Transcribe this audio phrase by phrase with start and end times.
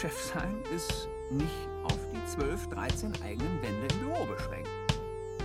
[0.00, 4.68] Chef sein ist nicht auf die 12, 13 eigenen Wände im Büro beschränkt.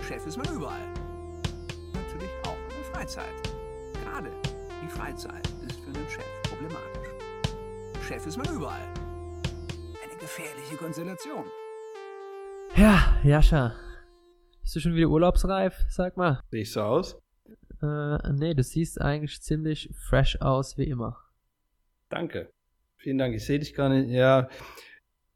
[0.08, 0.94] Chef ist man überall.
[1.92, 3.34] Natürlich auch in der Freizeit.
[4.04, 4.30] Gerade
[4.84, 7.10] die Freizeit ist für einen Chef problematisch.
[8.08, 8.88] Chef ist man überall.
[10.04, 11.46] Eine gefährliche Konstellation.
[12.76, 13.74] Ja, Jascha.
[14.62, 15.84] Bist du schon wieder urlaubsreif?
[15.90, 16.44] Sag mal.
[16.52, 17.18] Sehe ich so aus?
[17.82, 21.18] Äh, nee, du siehst eigentlich ziemlich fresh aus wie immer.
[22.10, 22.54] Danke.
[23.04, 23.36] Vielen Dank.
[23.36, 24.10] Ich sehe dich gar nicht.
[24.10, 24.48] Ja,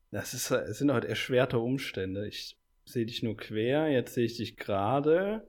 [0.09, 2.25] das, ist, das sind halt erschwerte Umstände.
[2.25, 5.45] Ich sehe dich nur quer, jetzt sehe ich dich gerade.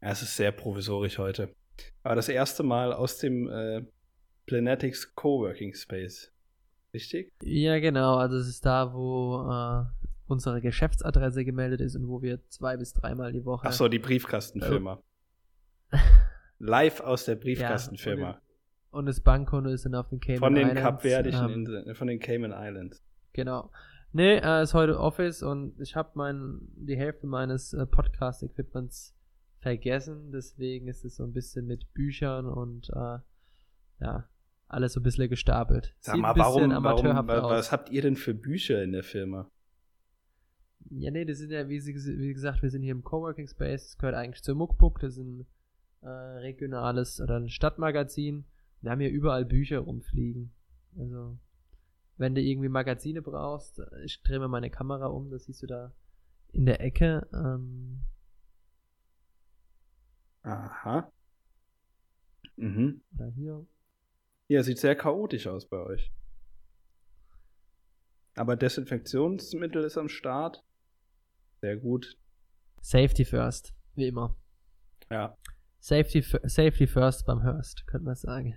[0.00, 1.54] Ja, es ist sehr provisorisch heute.
[2.02, 3.82] Aber das erste Mal aus dem äh,
[4.46, 6.32] Planetics Coworking Space.
[6.94, 7.30] Richtig?
[7.42, 8.16] Ja, genau.
[8.16, 9.84] Also es ist da, wo äh,
[10.28, 13.66] unsere Geschäftsadresse gemeldet ist und wo wir zwei bis dreimal die Woche.
[13.68, 15.02] Ach so, die Briefkastenfirma.
[16.58, 18.30] Live aus der Briefkastenfirma.
[18.30, 18.42] Ja,
[18.92, 20.82] und das Bankkonto ist dann auf den Cayman von den Islands.
[20.82, 23.02] Kapverdischen ähm, Inseln, von den Cayman Islands.
[23.32, 23.70] Genau.
[24.12, 29.16] Nee, äh, ist heute Office und ich habe mein, die Hälfte meines äh, Podcast-Equipments
[29.60, 30.30] vergessen.
[30.32, 33.18] Deswegen ist es so ein bisschen mit Büchern und äh,
[34.00, 34.28] ja,
[34.68, 35.94] alles so ein bisschen gestapelt.
[36.00, 37.50] Sag mal, warum, warum amateurhaft wa- aus.
[37.52, 39.50] was habt ihr denn für Bücher in der Firma?
[40.90, 43.84] Ja, nee, das sind ja, wie, sie, wie gesagt, wir sind hier im Coworking Space.
[43.86, 45.00] Das gehört eigentlich zur Muckbook.
[45.00, 45.46] Das ist ein
[46.02, 48.44] äh, regionales oder ein Stadtmagazin.
[48.82, 50.52] Wir haben hier überall Bücher rumfliegen.
[50.98, 51.38] Also,
[52.18, 55.92] wenn du irgendwie Magazine brauchst, ich drehe mal meine Kamera um, das siehst du da
[56.52, 57.26] in der Ecke.
[57.32, 58.02] Ähm,
[60.42, 61.10] Aha.
[62.56, 63.00] Mhm.
[63.14, 63.66] oder hier.
[64.48, 66.12] Ja, sieht sehr chaotisch aus bei euch.
[68.34, 70.64] Aber Desinfektionsmittel ist am Start.
[71.60, 72.18] Sehr gut.
[72.80, 74.36] Safety first, wie immer.
[75.10, 75.36] Ja.
[75.78, 78.56] Safety, safety first beim Hurst, könnte man sagen.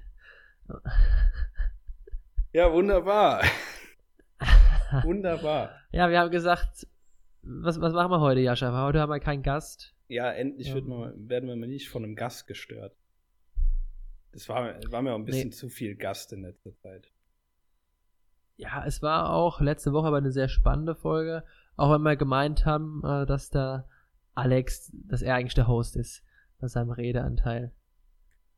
[2.54, 3.44] Ja, wunderbar.
[5.04, 5.72] wunderbar.
[5.92, 6.88] ja, wir haben gesagt,
[7.42, 8.72] was, was machen wir heute, Jascha?
[8.86, 9.94] Heute haben wir keinen Gast.
[10.08, 10.76] Ja, endlich Ja.
[10.76, 12.96] wird man, werden wir mal nicht von einem Gast gestört.
[14.32, 15.56] Das war, war mir auch ein bisschen Nee.
[15.56, 17.10] zu viel Gast in letzter Zeit.
[18.58, 21.44] Ja, es war auch letzte Woche aber eine sehr spannende Folge.
[21.76, 23.88] Auch wenn wir gemeint haben, äh, dass der
[24.34, 26.24] Alex, dass er eigentlich der Host ist
[26.60, 27.72] bei seinem Redeanteil.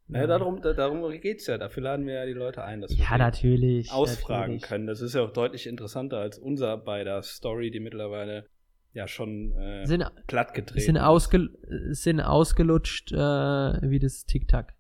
[0.10, 1.58] Naja, darum, da, darum geht's ja.
[1.58, 3.92] Dafür laden wir ja die Leute ein, dass wir Ja, sie natürlich.
[3.92, 4.62] ausfragen natürlich.
[4.64, 4.88] können.
[4.88, 8.46] Das ist ja auch deutlich interessanter als unser beider Story, die mittlerweile
[8.94, 11.02] ja schon äh, Sind, platt gedreht sind, ist.
[11.02, 11.50] ausge,
[11.90, 14.74] sind ausgelutscht äh, wie das Tic-Tac,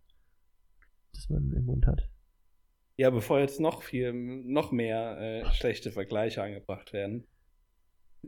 [1.13, 2.03] das man im Mund hat.
[2.95, 7.27] Ja, bevor jetzt noch viel, noch mehr äh, schlechte Vergleiche angebracht werden.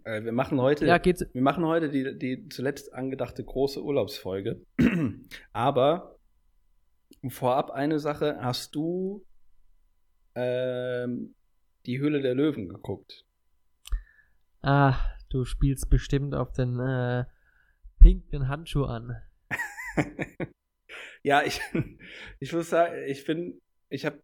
[0.04, 4.62] Äh, wir machen heute, Ja, wir machen heute die, die zuletzt angedachte große Urlaubsfolge.
[5.54, 6.19] Aber
[7.28, 9.26] vorab eine Sache: Hast du
[10.36, 11.36] ähm,
[11.86, 13.26] die Höhle der Löwen geguckt?
[14.62, 14.96] Ah,
[15.30, 17.26] du spielst bestimmt auf den äh,
[18.00, 19.22] pinken Handschuh an.
[21.24, 21.62] ja, ich,
[22.40, 24.22] ich muss sagen, ich bin, ich habe,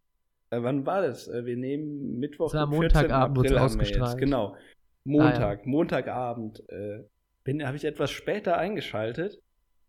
[0.50, 1.28] äh, wann war das?
[1.28, 2.68] Äh, wir nehmen Mittwoch, 14.
[2.68, 3.62] Montagabend, April wir jetzt.
[3.62, 4.18] ausgestrahlt.
[4.18, 4.56] Genau,
[5.04, 7.04] Montag, Montagabend äh,
[7.44, 9.40] bin, habe ich etwas später eingeschaltet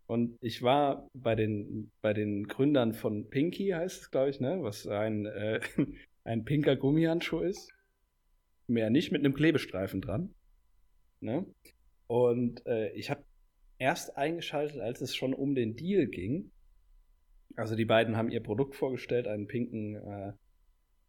[0.07, 4.59] und ich war bei den, bei den Gründern von Pinky, heißt es, glaube ich, ne,
[4.61, 5.59] was ein, äh,
[6.23, 7.69] ein pinker Gummihandschuh ist.
[8.67, 10.33] Mehr nicht, mit einem Klebestreifen dran.
[11.19, 11.45] Ne?
[12.07, 13.23] Und äh, ich habe
[13.79, 16.51] erst eingeschaltet, als es schon um den Deal ging.
[17.57, 20.33] Also die beiden haben ihr Produkt vorgestellt, einen pinken, äh,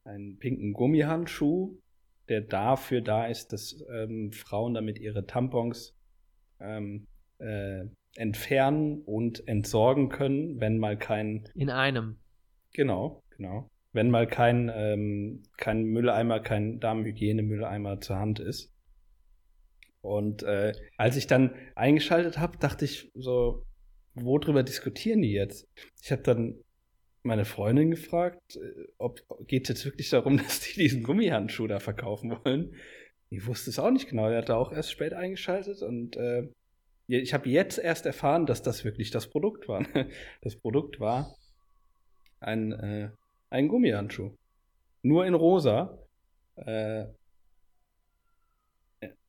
[0.04, 1.78] einen pinken Gummihandschuh,
[2.28, 5.94] der dafür da ist, dass ähm, Frauen damit ihre Tampons
[6.60, 7.06] ähm,
[7.38, 7.84] äh,
[8.16, 12.16] entfernen und entsorgen können, wenn mal kein, In einem.
[12.72, 18.72] genau, genau, wenn mal kein, ähm, kein Mülleimer, kein Damenhygiene-Mülleimer zur Hand ist.
[20.00, 23.64] Und äh, als ich dann eingeschaltet habe, dachte ich so,
[24.14, 25.66] worüber diskutieren die jetzt?
[26.02, 26.54] Ich habe dann
[27.22, 32.38] meine Freundin gefragt, äh, ob geht jetzt wirklich darum, dass die diesen Gummihandschuh da verkaufen
[32.44, 32.74] wollen.
[33.30, 34.28] Die wusste es auch nicht genau.
[34.28, 36.48] Er hatte auch erst spät eingeschaltet und äh,
[37.08, 39.84] ich habe jetzt erst erfahren, dass das wirklich das Produkt war.
[40.42, 41.34] Das Produkt war
[42.40, 43.10] ein, äh,
[43.50, 44.36] ein Gummihandschuh.
[45.02, 45.98] Nur in rosa.
[46.56, 47.06] Äh,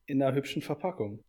[0.06, 1.22] in einer hübschen Verpackung.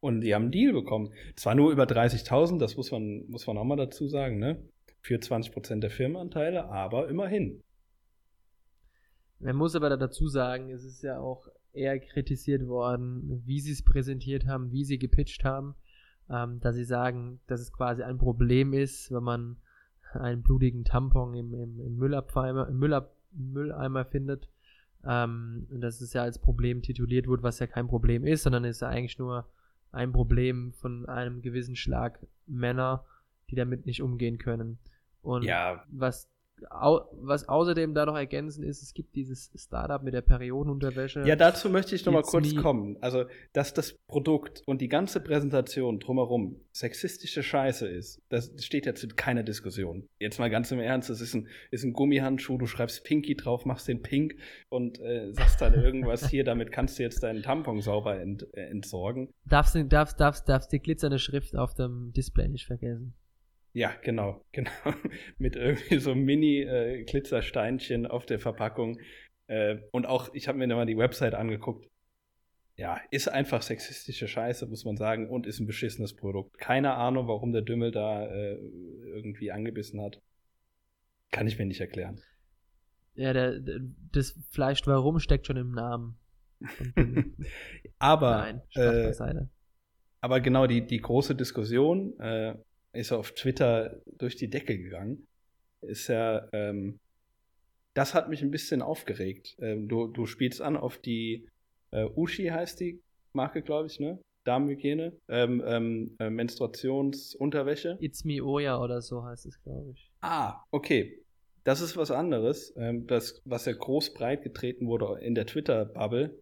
[0.00, 1.12] Und die haben einen Deal bekommen.
[1.36, 4.62] Zwar nur über 30.000, das muss man, muss man auch mal dazu sagen, ne?
[5.02, 7.62] Für 20% der Firmenanteile, aber immerhin.
[9.40, 13.82] Man muss aber dazu sagen, es ist ja auch eher kritisiert worden, wie sie es
[13.82, 15.74] präsentiert haben, wie sie gepitcht haben,
[16.30, 19.56] ähm, dass sie sagen, dass es quasi ein Problem ist, wenn man
[20.12, 24.48] einen blutigen Tampon im, im, im, Müllabfeimer, im Müllab, Mülleimer findet,
[25.02, 28.64] Ähm, und dass es ja als Problem tituliert wurde, was ja kein Problem ist, sondern
[28.64, 29.48] ist ja eigentlich nur
[29.92, 33.04] ein Problem von einem gewissen Schlag Männer,
[33.48, 34.78] die damit nicht umgehen können.
[35.22, 35.82] Und ja.
[35.90, 36.28] was
[36.62, 41.22] was außerdem da noch ergänzen ist, es gibt dieses Startup mit der Periodenunterwäsche.
[41.26, 42.96] Ja, dazu möchte ich noch mal kurz kommen.
[43.00, 48.94] Also, dass das Produkt und die ganze Präsentation drumherum sexistische Scheiße ist, das steht ja
[48.94, 50.08] zu keiner Diskussion.
[50.18, 53.64] Jetzt mal ganz im Ernst, das ist ein, ist ein Gummihandschuh, du schreibst Pinky drauf,
[53.64, 54.36] machst den pink
[54.68, 58.62] und äh, sagst dann irgendwas hier, damit kannst du jetzt deinen Tampon sauber ent, äh,
[58.62, 59.28] entsorgen.
[59.44, 63.14] Darfst, darfst, darfst, darfst die glitzernde Schrift auf dem Display nicht vergessen.
[63.72, 64.70] Ja, genau, genau.
[65.38, 68.98] Mit irgendwie so Mini-Glitzersteinchen äh, auf der Verpackung.
[69.46, 71.88] Äh, und auch, ich habe mir nochmal die Website angeguckt.
[72.76, 76.56] Ja, ist einfach sexistische Scheiße, muss man sagen, und ist ein beschissenes Produkt.
[76.58, 78.54] Keine Ahnung, warum der Dümmel da äh,
[79.04, 80.22] irgendwie angebissen hat.
[81.30, 82.22] Kann ich mir nicht erklären.
[83.14, 83.80] Ja, der, der,
[84.12, 86.16] das Fleisch warum steckt schon im Namen.
[87.98, 89.12] aber, Nein, äh,
[90.20, 92.54] aber genau die, die große Diskussion, äh,
[92.92, 95.26] ist auf Twitter durch die Decke gegangen.
[95.82, 96.98] Ist ja, ähm,
[97.94, 99.56] das hat mich ein bisschen aufgeregt.
[99.60, 101.48] Ähm, du, du spielst an auf die
[101.92, 103.00] äh, Ushi heißt die
[103.32, 104.18] Marke, glaube ich, ne?
[104.44, 107.98] Damenhygiene, ähm, ähm, äh, Menstruationsunterwäsche.
[108.00, 110.10] It's Me Oya oder so heißt es, glaube ich.
[110.22, 111.22] Ah, okay.
[111.64, 112.72] Das ist was anderes.
[112.76, 116.40] Ähm, das, was ja groß breit getreten wurde in der Twitter-Bubble,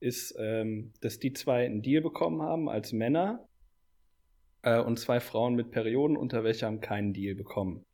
[0.00, 3.46] ist, ähm, dass die zwei einen Deal bekommen haben als Männer
[4.66, 7.86] äh, und zwei Frauen mit Periodenunterwäsche haben keinen Deal bekommen.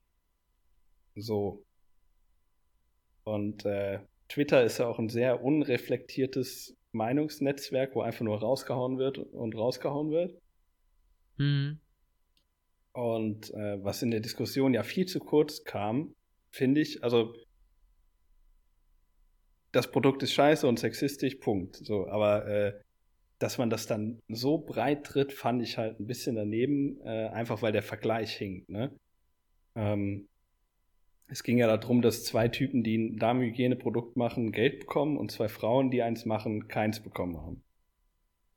[1.14, 1.64] So.
[3.24, 9.18] Und äh, Twitter ist ja auch ein sehr unreflektiertes Meinungsnetzwerk, wo einfach nur rausgehauen wird
[9.18, 10.40] und rausgehauen wird.
[11.36, 11.78] Mhm.
[12.92, 16.14] Und äh, was in der Diskussion ja viel zu kurz kam,
[16.50, 17.34] finde ich, also
[19.72, 21.76] das Produkt ist scheiße und sexistisch, Punkt.
[21.76, 22.80] So, aber äh,
[23.42, 27.62] dass man das dann so breit tritt, fand ich halt ein bisschen daneben, äh, einfach
[27.62, 28.68] weil der Vergleich hinkt.
[28.68, 28.92] Ne?
[29.74, 30.28] Ähm,
[31.28, 35.48] es ging ja darum, dass zwei Typen, die ein Damenhygieneprodukt machen, Geld bekommen und zwei
[35.48, 37.62] Frauen, die eins machen, keins bekommen haben.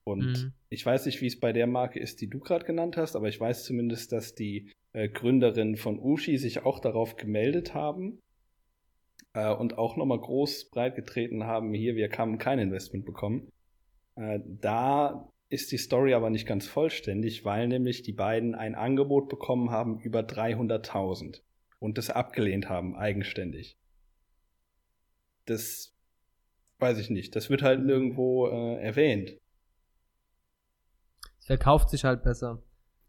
[0.03, 0.53] Und mhm.
[0.69, 3.27] ich weiß nicht, wie es bei der Marke ist, die du gerade genannt hast, aber
[3.27, 8.19] ich weiß zumindest, dass die äh, Gründerinnen von Ushi sich auch darauf gemeldet haben
[9.33, 13.51] äh, und auch nochmal groß breit getreten haben, hier, wir haben kein Investment bekommen.
[14.15, 19.29] Äh, da ist die Story aber nicht ganz vollständig, weil nämlich die beiden ein Angebot
[19.29, 21.41] bekommen haben über 300.000
[21.79, 23.77] und das abgelehnt haben, eigenständig.
[25.45, 25.93] Das
[26.79, 27.35] weiß ich nicht.
[27.35, 29.37] Das wird halt nirgendwo äh, erwähnt.
[31.39, 32.63] Es verkauft sich halt besser.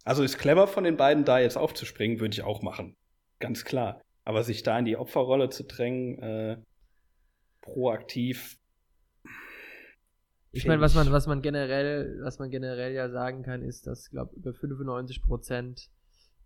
[0.05, 2.95] Also ist clever von den beiden, da jetzt aufzuspringen, würde ich auch machen.
[3.41, 4.01] Ganz klar.
[4.25, 6.57] Aber sich da in die Opferrolle zu drängen, äh,
[7.63, 8.59] proaktiv,
[10.57, 14.11] ich meine, was man, was man generell, was man generell ja sagen kann, ist, dass,
[14.11, 15.91] glaube über 95 Prozent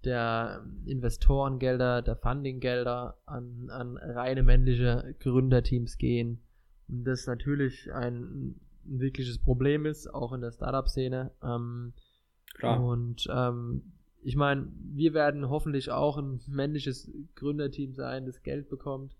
[0.05, 6.43] der Investorengelder, der Fundinggelder an, an reine männliche Gründerteams gehen.
[6.89, 11.33] Und das natürlich ein, ein wirkliches Problem ist, auch in der Startup-Szene.
[11.43, 11.93] Ähm,
[12.55, 12.83] Klar.
[12.83, 13.93] Und ähm,
[14.23, 19.15] ich meine, wir werden hoffentlich auch ein männliches Gründerteam sein, das Geld bekommt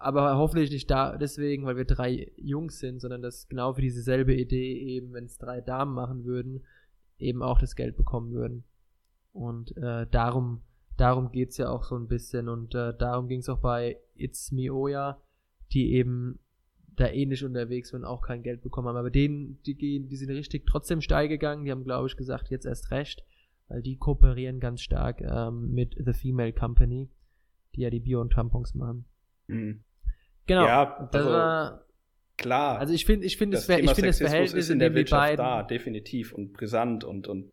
[0.00, 4.34] aber hoffentlich nicht da deswegen, weil wir drei Jungs sind, sondern dass genau für dieselbe
[4.34, 6.64] Idee eben, wenn es drei Damen machen würden,
[7.18, 8.64] eben auch das Geld bekommen würden.
[9.32, 10.62] Und äh, darum,
[10.96, 14.72] darum geht's ja auch so ein bisschen und äh, darum ging's auch bei It's Me
[14.72, 15.20] Oya,
[15.72, 16.38] die eben
[16.96, 18.96] da ähnlich unterwegs waren, auch kein Geld bekommen haben.
[18.96, 22.50] Aber denen, die gehen, die sind richtig trotzdem steil gegangen, die haben, glaube ich, gesagt,
[22.50, 23.24] jetzt erst recht,
[23.68, 27.10] weil die kooperieren ganz stark ähm, mit The Female Company,
[27.74, 29.04] die ja die Bio- und Tampons machen.
[29.46, 29.84] Mhm.
[30.48, 30.64] Genau.
[30.64, 31.84] Ja, das also, war
[32.36, 32.78] klar.
[32.78, 35.62] Also ich finde, ich finde, das, ich finde das Verhältnis ist in der Wirtschaft da,
[35.62, 37.52] definitiv und brisant und und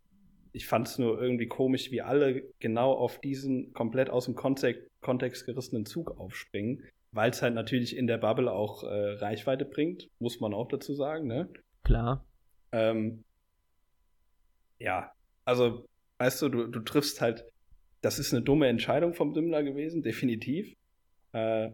[0.54, 4.90] ich fand es nur irgendwie komisch, wie alle genau auf diesen komplett aus dem Kontext,
[5.02, 10.10] Kontext gerissenen Zug aufspringen, weil es halt natürlich in der Bubble auch äh, Reichweite bringt,
[10.20, 11.50] muss man auch dazu sagen, ne?
[11.84, 12.24] Klar.
[12.72, 13.26] Ähm,
[14.80, 15.12] ja,
[15.44, 15.86] also,
[16.20, 17.44] weißt du, du, du triffst halt,
[18.00, 20.74] das ist eine dumme Entscheidung vom Dümmler gewesen, definitiv.
[21.34, 21.72] Äh,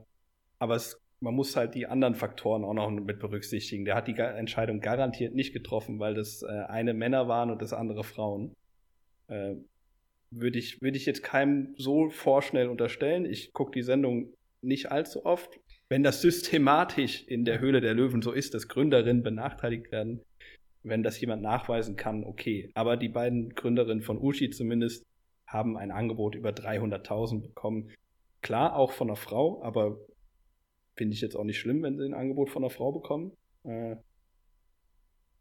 [0.58, 3.86] aber es man muss halt die anderen Faktoren auch noch mit berücksichtigen.
[3.86, 7.74] Der hat die Entscheidung garantiert nicht getroffen, weil das äh, eine Männer waren und das
[7.74, 8.56] andere Frauen.
[9.28, 9.56] Äh,
[10.32, 13.26] Würde ich, würd ich jetzt keinem so vorschnell unterstellen.
[13.26, 15.60] Ich gucke die Sendung nicht allzu oft.
[15.90, 20.22] Wenn das systematisch in der Höhle der Löwen so ist, dass Gründerinnen benachteiligt werden,
[20.84, 22.72] wenn das jemand nachweisen kann, okay.
[22.74, 25.06] Aber die beiden Gründerinnen von Ushi zumindest
[25.46, 27.92] haben ein Angebot über 300.000 bekommen.
[28.42, 29.98] Klar, auch von einer Frau, aber
[31.02, 33.32] finde ich jetzt auch nicht schlimm, wenn sie ein Angebot von einer Frau bekommen.
[33.64, 33.96] Äh,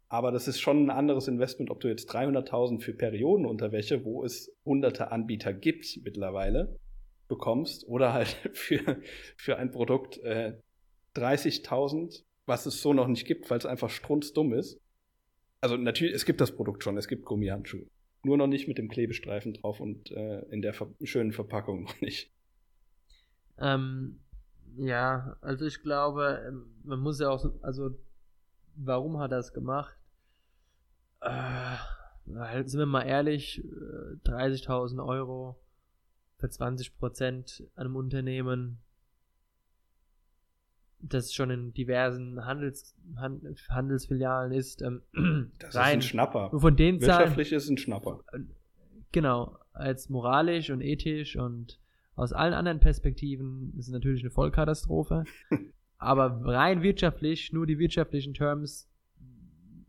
[0.09, 4.51] aber das ist schon ein anderes Investment, ob du jetzt 300.000 für Periodenunterwäsche, wo es
[4.65, 6.79] hunderte Anbieter gibt mittlerweile,
[7.27, 9.03] bekommst oder halt für,
[9.37, 10.57] für ein Produkt äh,
[11.15, 14.81] 30.000, was es so noch nicht gibt, weil es einfach strunzdumm ist.
[15.59, 17.85] Also natürlich, es gibt das Produkt schon, es gibt Gummihandschuhe.
[18.23, 22.01] Nur noch nicht mit dem Klebestreifen drauf und äh, in der ver schönen Verpackung noch
[22.01, 22.31] nicht.
[23.59, 24.21] Ähm,
[24.77, 27.91] ja, also ich glaube, ähm, man muss ja auch, so, also
[28.75, 29.95] warum hat er es gemacht?
[31.21, 31.77] Äh,
[32.65, 33.61] sind wir mal ehrlich,
[34.25, 35.59] 30.000 äh, Euro
[36.37, 38.79] für 20 Prozent an einem Unternehmen,
[40.99, 42.95] das schon in diversen Handels,
[43.69, 44.81] Handelsfilialen ist.
[44.81, 45.01] Ähm,
[45.59, 46.51] das rein, ist ein Schnapper.
[46.51, 48.23] Von den Wirtschaftlich Zahlen, ist ein Schnapper.
[49.11, 51.80] Genau, als moralisch und ethisch und
[52.15, 55.23] aus allen anderen Perspektiven ist es natürlich eine Vollkatastrophe.
[55.97, 58.89] aber rein wirtschaftlich, nur die wirtschaftlichen Terms,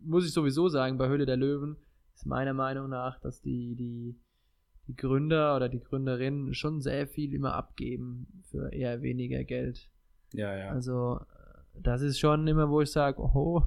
[0.01, 1.77] muss ich sowieso sagen, bei Höhle der Löwen
[2.15, 4.17] ist meiner Meinung nach, dass die, die
[4.89, 9.89] die Gründer oder die Gründerin schon sehr viel immer abgeben für eher weniger Geld.
[10.33, 10.71] Ja, ja.
[10.71, 11.21] Also
[11.75, 13.63] das ist schon immer, wo ich sage, oh,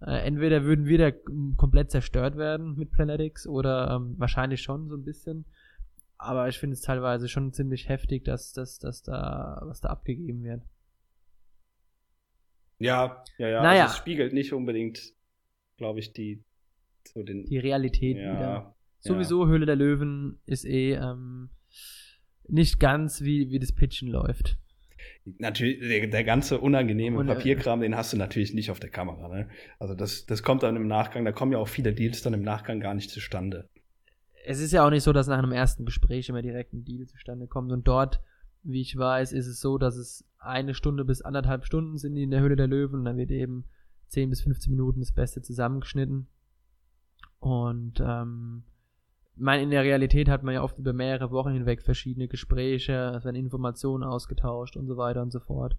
[0.00, 1.10] äh, entweder würden wir da
[1.56, 5.44] komplett zerstört werden mit Planetics oder ähm, wahrscheinlich schon so ein bisschen.
[6.22, 10.44] Aber ich finde es teilweise schon ziemlich heftig, dass, dass, dass da was da abgegeben
[10.44, 10.62] wird.
[12.78, 13.62] Ja, ja, ja.
[13.62, 13.82] Naja.
[13.84, 15.14] Also es spiegelt nicht unbedingt,
[15.78, 16.44] glaube ich, die
[17.08, 18.76] so den, die Realität ja, wieder.
[18.98, 21.48] Sowieso Höhle der Löwen ist eh ähm,
[22.46, 24.58] nicht ganz wie, wie das Pitchen läuft.
[25.38, 29.28] Natürlich, der, der ganze unangenehme Und, Papierkram, den hast du natürlich nicht auf der Kamera.
[29.28, 29.48] Ne?
[29.78, 32.42] Also das, das kommt dann im Nachgang, da kommen ja auch viele Deals dann im
[32.42, 33.70] Nachgang gar nicht zustande.
[34.46, 37.06] Es ist ja auch nicht so, dass nach einem ersten Gespräch immer direkt ein Deal
[37.06, 37.72] zustande kommt.
[37.72, 38.20] Und dort,
[38.62, 42.30] wie ich weiß, ist es so, dass es eine Stunde bis anderthalb Stunden sind in
[42.30, 43.00] der Höhle der Löwen.
[43.00, 43.64] Und dann wird eben
[44.08, 46.26] 10 bis 15 Minuten das Beste zusammengeschnitten.
[47.38, 48.64] Und ähm,
[49.40, 53.24] meine, in der Realität hat man ja oft über mehrere Wochen hinweg verschiedene Gespräche, es
[53.24, 55.76] werden Informationen ausgetauscht und so weiter und so fort,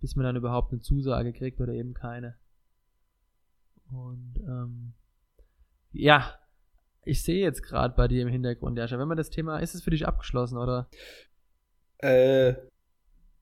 [0.00, 2.36] bis man dann überhaupt eine Zusage kriegt oder eben keine.
[3.90, 4.92] Und ähm,
[5.92, 6.34] ja,
[7.04, 9.82] ich sehe jetzt gerade bei dir im Hintergrund, Jascha, wenn man das Thema, ist es
[9.82, 10.88] für dich abgeschlossen, oder?
[11.98, 12.54] Äh,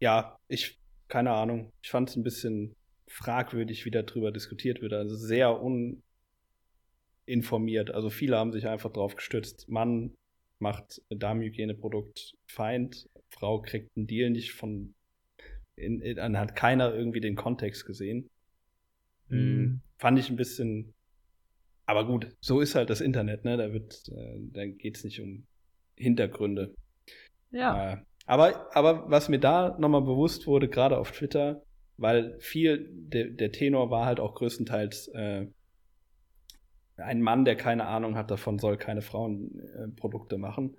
[0.01, 1.73] ja, ich, keine Ahnung.
[1.83, 2.75] Ich fand es ein bisschen
[3.09, 4.93] fragwürdig, wie darüber diskutiert wird.
[4.93, 6.03] Also sehr un,
[7.27, 7.91] informiert.
[7.91, 9.69] Also viele haben sich einfach drauf gestützt.
[9.69, 10.15] Mann
[10.59, 14.95] macht Darmhygieneprodukt Feind, Frau kriegt einen Deal nicht von,
[15.77, 18.31] in, in, dann hat keiner irgendwie den Kontext gesehen.
[19.29, 19.81] Mhm.
[19.99, 20.95] Fand ich ein bisschen,
[21.87, 23.57] aber gut, so ist halt das Internet, ne?
[23.57, 25.47] Da wird, äh, da geht's nicht um
[25.97, 26.75] Hintergründe.
[27.53, 27.93] Ja.
[27.93, 31.63] Äh, aber, aber was mir da nochmal bewusst wurde, gerade auf Twitter,
[31.97, 35.47] weil viel, der, der Tenor war halt auch größtenteils äh,
[36.97, 40.77] ein Mann, der keine Ahnung hat davon, soll keine Frauenprodukte äh, machen.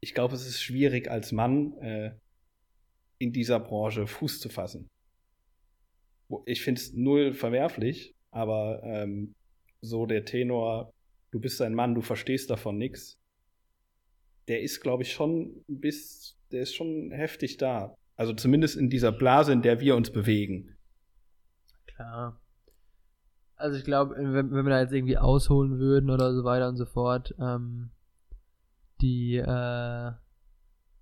[0.00, 2.12] Ich glaube, es ist schwierig als Mann äh,
[3.18, 4.88] in dieser Branche Fuß zu fassen.
[6.46, 9.34] Ich finde es null verwerflich, aber ähm,
[9.82, 10.94] so der Tenor,
[11.30, 13.20] du bist ein Mann, du verstehst davon nichts,
[14.48, 17.94] der ist, glaube ich, schon bis, der ist schon heftig da.
[18.16, 20.76] Also zumindest in dieser Blase, in der wir uns bewegen.
[21.86, 22.42] Klar
[23.62, 26.76] also ich glaube, wenn, wenn wir da jetzt irgendwie ausholen würden oder so weiter und
[26.76, 27.90] so fort, ähm,
[29.00, 30.12] die, äh,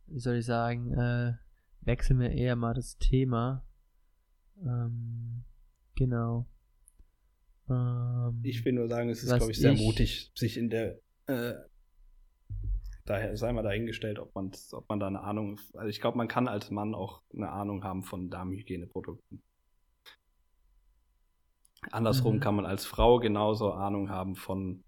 [0.06, 1.32] wie soll ich sagen, äh,
[1.80, 3.64] wechseln wir eher mal das Thema.
[4.62, 5.44] Ähm,
[5.96, 6.46] genau.
[7.70, 10.98] Ähm, ich will nur sagen, es ist, glaube ich, sehr ich, mutig, sich in der,
[11.26, 11.54] äh,
[13.04, 16.28] daher sei mal dahingestellt, ob man, ob man da eine Ahnung, also ich glaube, man
[16.28, 19.42] kann als Mann auch eine Ahnung haben von Darmhygieneprodukten.
[21.90, 22.40] Andersrum mhm.
[22.40, 24.84] kann man als Frau genauso Ahnung haben von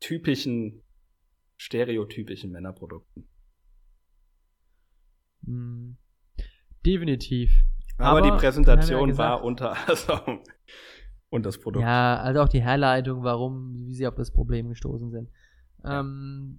[0.00, 0.82] typischen,
[1.58, 3.28] stereotypischen Männerprodukten.
[5.42, 5.96] Mhm.
[6.86, 7.52] Definitiv.
[7.98, 10.40] Aber, Aber die Präsentation ja war unter also,
[11.30, 11.84] und das Produkt.
[11.84, 15.30] Ja, also auch die Herleitung, warum, wie sie auf das Problem gestoßen sind.
[15.82, 16.00] Ja.
[16.00, 16.58] Ähm,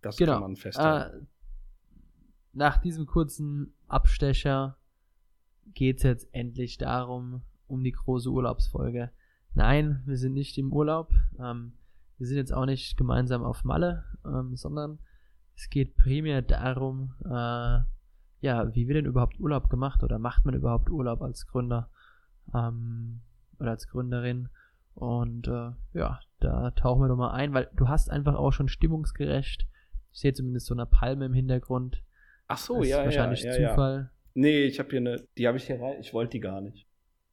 [0.00, 0.34] das genau.
[0.34, 1.18] kann man festhalten.
[1.18, 1.26] Äh,
[2.52, 4.76] nach diesem kurzen Abstecher
[5.74, 9.10] geht es jetzt endlich darum, um die große Urlaubsfolge.
[9.54, 11.12] Nein, wir sind nicht im Urlaub.
[11.38, 11.72] Ähm,
[12.18, 14.98] wir sind jetzt auch nicht gemeinsam auf Malle, ähm, sondern
[15.56, 17.80] es geht primär darum, äh,
[18.40, 21.90] ja, wie wird denn überhaupt Urlaub gemacht oder macht man überhaupt Urlaub als Gründer
[22.52, 23.20] ähm,
[23.58, 24.48] oder als Gründerin?
[24.94, 28.68] Und äh, ja, da tauchen wir doch mal ein, weil du hast einfach auch schon
[28.68, 29.66] stimmungsgerecht.
[30.12, 32.02] Ich sehe zumindest so eine Palme im Hintergrund.
[32.46, 34.10] Ach so, ja, wahrscheinlich ja, Zufall.
[34.34, 36.86] Nee, ich habe hier eine, die habe ich hier rein, ich wollte die gar nicht.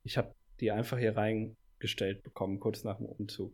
[0.03, 3.53] Ich habe die einfach hier reingestellt bekommen, kurz nach dem Umzug.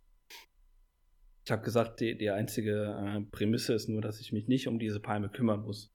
[1.45, 4.79] Ich habe gesagt, die, die einzige äh, Prämisse ist nur, dass ich mich nicht um
[4.79, 5.93] diese Palme kümmern muss.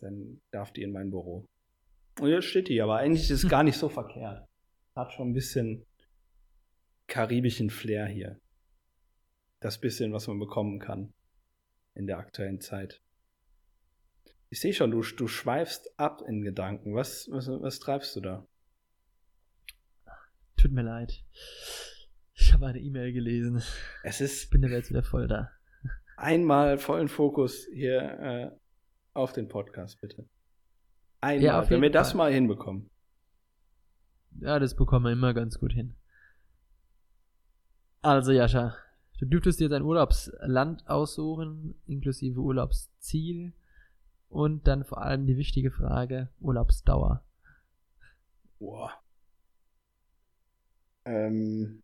[0.00, 1.46] Dann darf die in mein Büro.
[2.20, 4.46] Und jetzt steht die, aber eigentlich ist es gar nicht so verkehrt.
[4.96, 5.86] Hat schon ein bisschen
[7.10, 8.40] karibischen Flair hier.
[9.60, 11.12] Das bisschen, was man bekommen kann
[11.94, 13.02] in der aktuellen Zeit.
[14.48, 16.94] Ich sehe schon, du, du schweifst ab in Gedanken.
[16.94, 18.46] Was, was, was treibst du da?
[20.56, 21.22] Tut mir leid.
[22.32, 23.62] Ich habe eine E-Mail gelesen.
[24.02, 24.44] Es ist.
[24.44, 25.50] Ich bin jetzt wieder voll da.
[26.16, 28.50] Einmal vollen Fokus hier äh,
[29.14, 30.28] auf den Podcast, bitte.
[31.20, 32.90] Einmal, ja, wenn wir das mal hinbekommen.
[34.40, 35.96] Ja, das bekommen wir immer ganz gut hin.
[38.02, 38.76] Also, Jascha,
[39.18, 43.52] du dürftest dir dein Urlaubsland aussuchen, inklusive Urlaubsziel
[44.28, 47.24] und dann vor allem die wichtige Frage, Urlaubsdauer.
[48.58, 48.92] Boah.
[51.04, 51.82] Ähm.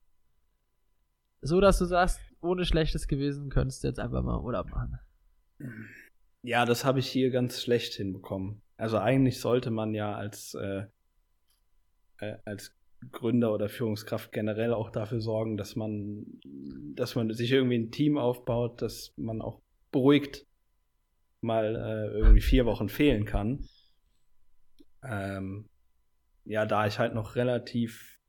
[1.43, 4.99] So, dass du sagst, ohne schlechtes Gewissen könntest du jetzt einfach mal Urlaub machen.
[6.43, 8.63] Ja, das habe ich hier ganz schlecht hinbekommen.
[8.77, 10.87] Also eigentlich sollte man ja als, äh,
[12.19, 12.76] äh, als
[13.13, 16.27] Gründer oder Führungskraft generell auch dafür sorgen, dass man,
[16.95, 19.61] dass man sich irgendwie ein Team aufbaut, dass man auch
[19.93, 20.47] beruhigt
[21.41, 23.69] mal äh, irgendwie vier Wochen fehlen kann.
[25.03, 25.69] Ähm,
[26.45, 28.21] ja, da ich halt noch relativ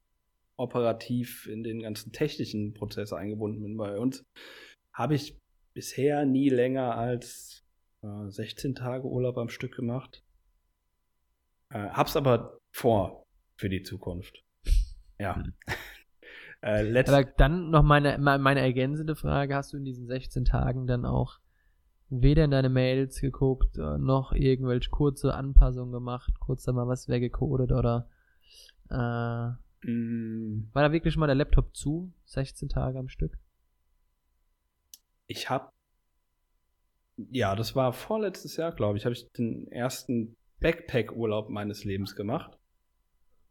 [0.55, 4.25] operativ in den ganzen technischen Prozess eingebunden bin bei uns,
[4.93, 5.37] habe ich
[5.73, 7.63] bisher nie länger als
[8.01, 10.23] äh, 16 Tage Urlaub am Stück gemacht.
[11.69, 14.43] Äh, hab's aber vor für die Zukunft.
[15.19, 15.35] Ja.
[15.35, 15.53] Hm.
[16.61, 21.05] äh, aber dann noch meine, meine ergänzende Frage, hast du in diesen 16 Tagen dann
[21.05, 21.39] auch
[22.09, 27.09] weder in deine Mails geguckt, äh, noch irgendwelche kurze Anpassungen gemacht, kurz da mal was
[27.09, 28.07] weggecodet oder
[28.89, 30.69] äh, mm.
[30.71, 33.37] war da wirklich mal der Laptop zu, 16 Tage am Stück?
[35.27, 35.73] Ich hab
[37.31, 42.56] ja, das war vorletztes Jahr, glaube ich, habe ich den ersten Backpack-Urlaub meines Lebens gemacht.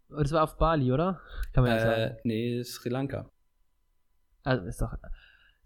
[0.08, 1.20] Das war auf Bali, oder?
[1.52, 2.20] Kann man ja äh, sagen.
[2.24, 3.30] Nee, Sri Lanka.
[4.44, 4.92] Also ist doch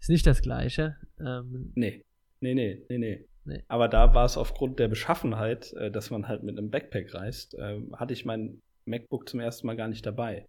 [0.01, 0.97] ist nicht das gleiche.
[1.19, 2.03] Ähm, nee.
[2.39, 3.25] Nee, nee, nee, nee.
[3.43, 3.63] Nee.
[3.67, 7.55] Aber da war es aufgrund der Beschaffenheit, äh, dass man halt mit einem Backpack reist,
[7.55, 10.47] äh, hatte ich mein MacBook zum ersten Mal gar nicht dabei.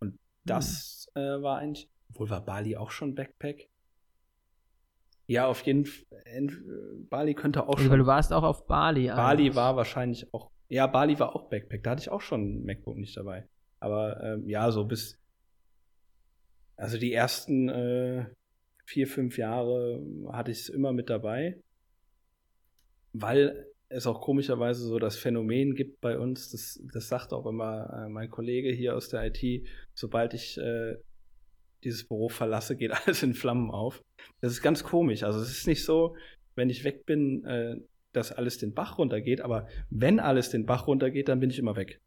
[0.00, 1.22] Und das hm.
[1.22, 3.68] äh, war eigentlich, wohl war Bali auch schon Backpack?
[5.26, 6.06] Ja, auf jeden Fall.
[7.10, 7.90] Bali könnte auch also, schon.
[7.90, 9.08] Weil du warst auch auf Bali.
[9.08, 9.56] Bali eigentlich.
[9.56, 10.50] war wahrscheinlich auch.
[10.68, 11.82] Ja, Bali war auch Backpack.
[11.82, 13.46] Da hatte ich auch schon ein MacBook nicht dabei.
[13.80, 15.18] Aber ähm, ja, so bis.
[16.76, 18.26] Also die ersten äh,
[18.84, 20.00] vier, fünf Jahre
[20.30, 21.60] hatte ich es immer mit dabei,
[23.12, 28.04] weil es auch komischerweise so das Phänomen gibt bei uns, das, das sagt auch immer
[28.06, 30.96] äh, mein Kollege hier aus der IT, sobald ich äh,
[31.84, 34.02] dieses Büro verlasse, geht alles in Flammen auf.
[34.40, 35.22] Das ist ganz komisch.
[35.22, 36.16] Also es ist nicht so,
[36.54, 37.76] wenn ich weg bin, äh,
[38.12, 41.76] dass alles den Bach runtergeht, aber wenn alles den Bach runtergeht, dann bin ich immer
[41.76, 42.00] weg.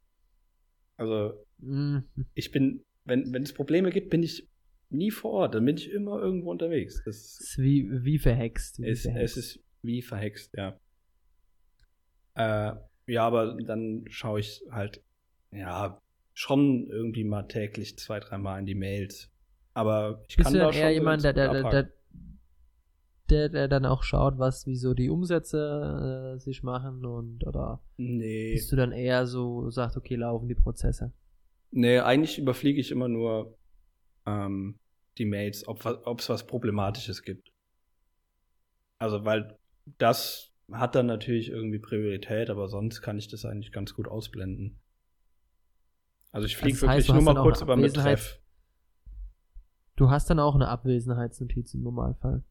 [0.97, 2.03] Also mhm.
[2.33, 4.47] ich bin, wenn, wenn es Probleme gibt, bin ich
[4.89, 7.01] nie vor Ort, dann bin ich immer irgendwo unterwegs.
[7.05, 8.79] Das ist wie, wie verhext.
[8.79, 9.37] Wie es, verhext.
[9.37, 10.79] es ist wie verhext, ja.
[12.35, 12.75] Äh,
[13.07, 15.03] ja, aber dann schaue ich halt,
[15.51, 16.01] ja,
[16.33, 19.31] schon irgendwie mal täglich zwei, dreimal in die Mails.
[19.73, 21.91] Aber ich Bist kann du da dann schon eher jemand, der, der, der,
[23.31, 27.81] der, der dann auch schaut, was, wie so die Umsätze äh, sich machen und oder
[27.97, 28.53] nee.
[28.53, 31.13] bist du dann eher so, sagt, okay, laufen die Prozesse?
[31.71, 33.57] Nee, eigentlich überfliege ich immer nur
[34.25, 34.77] ähm,
[35.17, 37.51] die Mails, ob es was Problematisches gibt.
[38.99, 39.57] Also, weil
[39.97, 44.79] das hat dann natürlich irgendwie Priorität, aber sonst kann ich das eigentlich ganz gut ausblenden.
[46.31, 48.39] Also ich fliege wirklich heißt, nur mal kurz über Betreff.
[49.95, 52.43] Du hast dann auch eine Abwesenheitsnotiz im Normalfall.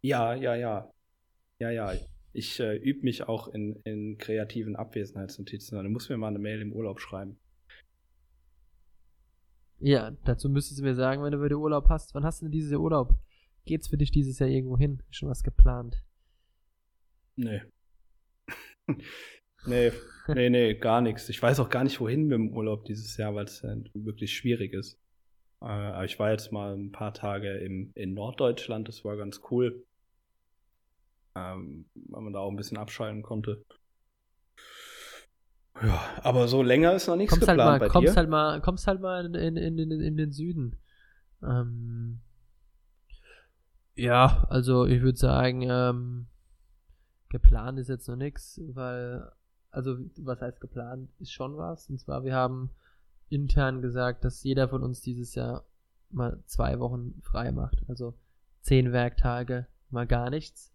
[0.00, 0.90] Ja, ja, ja.
[1.58, 1.92] Ja, ja.
[2.32, 5.82] Ich äh, übe mich auch in, in kreativen Abwesenheitsnotizen.
[5.82, 7.38] Du musst mir mal eine Mail im Urlaub schreiben.
[9.80, 12.14] Ja, dazu müsstest du mir sagen, wenn du wieder Urlaub hast.
[12.14, 13.14] Wann hast du denn dieses Jahr Urlaub?
[13.64, 15.02] Geht's für dich dieses Jahr irgendwo hin?
[15.10, 16.02] Schon was geplant?
[17.36, 17.62] Nee.
[19.66, 19.92] nee,
[20.28, 21.28] nee, nee, gar nichts.
[21.28, 24.34] Ich weiß auch gar nicht, wohin mit dem Urlaub dieses Jahr, weil es äh, wirklich
[24.34, 24.98] schwierig ist.
[25.60, 29.40] Äh, aber ich war jetzt mal ein paar Tage im, in Norddeutschland, das war ganz
[29.50, 29.84] cool.
[31.38, 33.64] Ähm, weil man da auch ein bisschen abschalten konnte.
[35.82, 38.16] Ja, aber so länger ist noch nichts kommst geplant halt mal, bei kommst dir.
[38.16, 40.76] Halt mal, kommst halt mal in, in, in, in den Süden.
[41.42, 42.20] Ähm,
[43.94, 46.26] ja, also ich würde sagen, ähm,
[47.28, 49.30] geplant ist jetzt noch nichts, weil
[49.70, 51.88] also was heißt geplant, ist schon was.
[51.88, 52.70] Und zwar, wir haben
[53.28, 55.64] intern gesagt, dass jeder von uns dieses Jahr
[56.10, 57.84] mal zwei Wochen frei macht.
[57.88, 58.14] Also
[58.62, 60.72] zehn Werktage, mal gar nichts.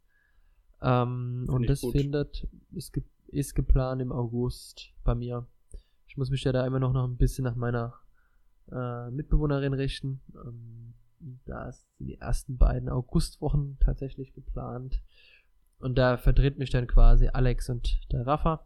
[0.84, 1.94] Ähm, und das gut.
[1.94, 5.48] findet, ist, ge ist geplant im August bei mir.
[6.08, 7.96] Ich muss mich ja da immer noch, noch ein bisschen nach meiner
[8.72, 10.22] äh, Mitbewohnerin richten.
[10.36, 10.94] Ähm,
[11.46, 15.02] da sind die ersten beiden Augustwochen tatsächlich geplant.
[15.80, 18.66] Und da vertritt mich dann quasi Alex und der Rafa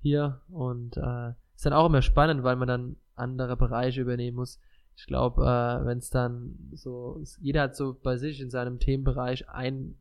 [0.00, 0.40] hier.
[0.48, 4.60] Und äh, ist dann auch immer spannend, weil man dann andere Bereiche übernehmen muss.
[4.96, 9.48] Ich glaube, äh, wenn es dann so, jeder hat so bei sich in seinem Themenbereich
[9.48, 9.96] ein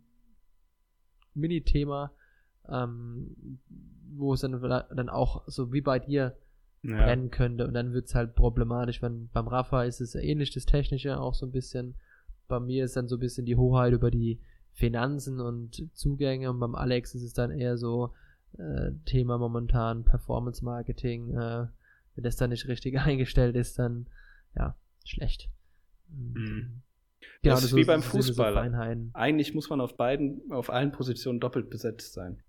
[1.38, 2.12] Mini-Thema,
[2.70, 3.60] ähm,
[4.16, 6.36] wo es dann, dann auch so wie bei dir
[6.84, 6.98] ja.
[6.98, 7.68] brennen könnte.
[7.68, 11.34] Und dann wird es halt problematisch, wenn beim Rafa ist es ähnlich das Technische auch
[11.34, 11.96] so ein bisschen.
[12.48, 14.40] Bei mir ist dann so ein bisschen die Hoheit über die
[14.72, 18.14] Finanzen und Zugänge und beim Alex ist es dann eher so
[18.58, 21.34] äh, Thema momentan Performance Marketing.
[21.36, 21.68] Äh,
[22.16, 24.08] wenn das dann nicht richtig eingestellt ist, dann
[24.56, 25.50] ja, schlecht.
[26.10, 26.82] Mhm.
[27.42, 28.72] Genau, das ist wie beim Fußball.
[28.72, 32.42] So Eigentlich muss man auf beiden, auf allen Positionen doppelt besetzt sein.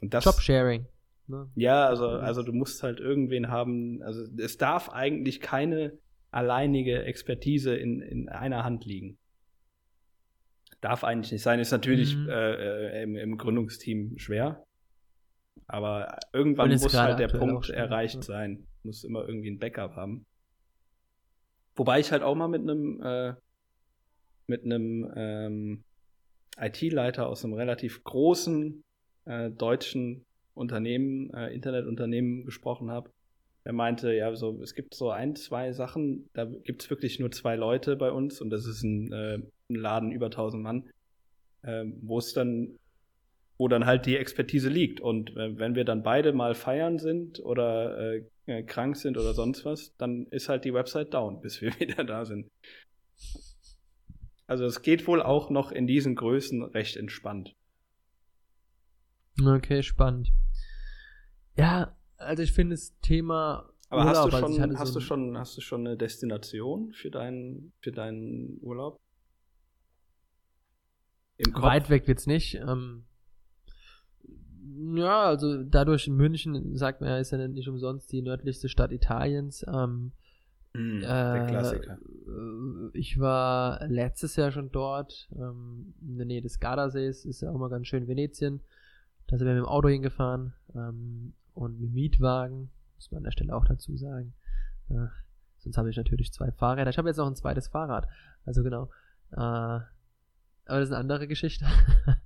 [0.00, 0.86] Und das, Job-Sharing.
[1.26, 1.50] Ne?
[1.54, 5.98] Ja, also, also du musst halt irgendwen haben, also es darf eigentlich keine
[6.30, 9.18] alleinige Expertise in, in einer Hand liegen.
[10.80, 12.28] Darf eigentlich nicht sein, ist natürlich mhm.
[12.28, 14.64] äh, äh im, im, Gründungsteam schwer.
[15.66, 18.22] Aber irgendwann muss halt der Punkt erreicht ja.
[18.22, 18.66] sein.
[18.82, 20.26] Muss immer irgendwie ein Backup haben.
[21.80, 23.32] Wobei ich halt auch mal mit einem äh,
[24.46, 25.84] mit einem ähm,
[26.58, 28.84] IT-Leiter aus einem relativ großen
[29.24, 33.08] äh, deutschen Unternehmen, äh, Internetunternehmen gesprochen habe.
[33.64, 37.30] Er meinte, ja, so, es gibt so ein, zwei Sachen, da gibt es wirklich nur
[37.30, 39.38] zwei Leute bei uns und das ist ein, äh,
[39.70, 40.90] ein Laden über 1000 Mann,
[41.62, 42.78] äh, wo es dann,
[43.60, 45.02] wo dann halt die Expertise liegt.
[45.02, 49.34] Und äh, wenn wir dann beide mal feiern sind oder äh, äh, krank sind oder
[49.34, 52.50] sonst was, dann ist halt die Website down, bis wir wieder da sind.
[54.46, 57.54] Also es geht wohl auch noch in diesen Größen recht entspannt.
[59.38, 60.32] Okay, spannend.
[61.54, 63.68] Ja, also ich finde das Thema.
[63.90, 66.94] Aber Urlaub, hast, du also schon, hast, so du schon, hast du schon eine Destination
[66.94, 68.98] für deinen, für deinen Urlaub?
[71.52, 72.54] Weit weg wird's nicht.
[72.54, 73.04] Ähm,
[74.94, 78.92] ja, also dadurch in München, sagt man ja, ist ja nicht umsonst die nördlichste Stadt
[78.92, 79.64] Italiens.
[79.66, 80.12] Ähm,
[80.74, 81.98] mm, der äh, Klassiker.
[82.92, 87.58] Ich war letztes Jahr schon dort, ähm, in der Nähe des Gardasees, ist ja auch
[87.58, 88.60] mal ganz schön Venetien.
[89.26, 93.32] Da sind wir mit dem Auto hingefahren ähm, und mit Mietwagen, muss man an der
[93.32, 94.34] Stelle auch dazu sagen.
[94.88, 95.06] Äh,
[95.58, 96.90] sonst habe ich natürlich zwei Fahrräder.
[96.90, 98.08] Ich habe jetzt noch ein zweites Fahrrad.
[98.44, 98.90] Also genau.
[99.32, 101.66] Äh, aber das ist eine andere Geschichte.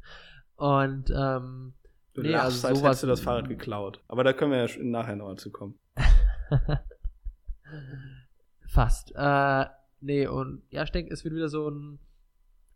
[0.56, 1.74] und ähm,
[2.14, 4.00] Du nee, lachst, also als hättest du das Fahrrad geklaut.
[4.06, 5.78] Aber da können wir ja nachher noch dazu kommen.
[8.68, 9.12] Fast.
[9.16, 9.66] Äh,
[10.00, 11.98] nee, und ja, ich denke, es wird wieder so ein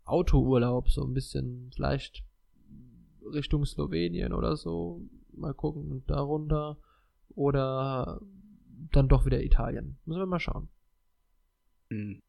[0.03, 2.23] Autourlaub, so ein bisschen vielleicht
[3.33, 5.01] Richtung Slowenien oder so.
[5.31, 6.77] Mal gucken, darunter.
[7.35, 8.19] Oder
[8.91, 9.97] dann doch wieder Italien.
[10.03, 10.67] Müssen wir mal schauen.
[11.89, 12.21] Hm.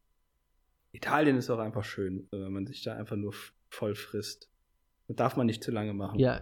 [0.93, 3.33] Italien ist auch einfach schön, wenn man sich da einfach nur
[3.69, 4.49] voll frisst.
[5.07, 6.19] Das darf man nicht zu lange machen.
[6.19, 6.41] Ja,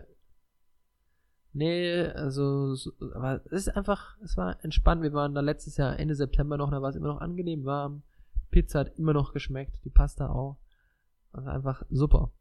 [1.52, 5.02] Nee, also, so, aber es ist einfach, es war entspannt.
[5.02, 8.04] Wir waren da letztes Jahr Ende September noch, da war es immer noch angenehm warm.
[8.52, 10.58] Pizza hat immer noch geschmeckt, die Pasta auch.
[11.32, 12.32] Also einfach super.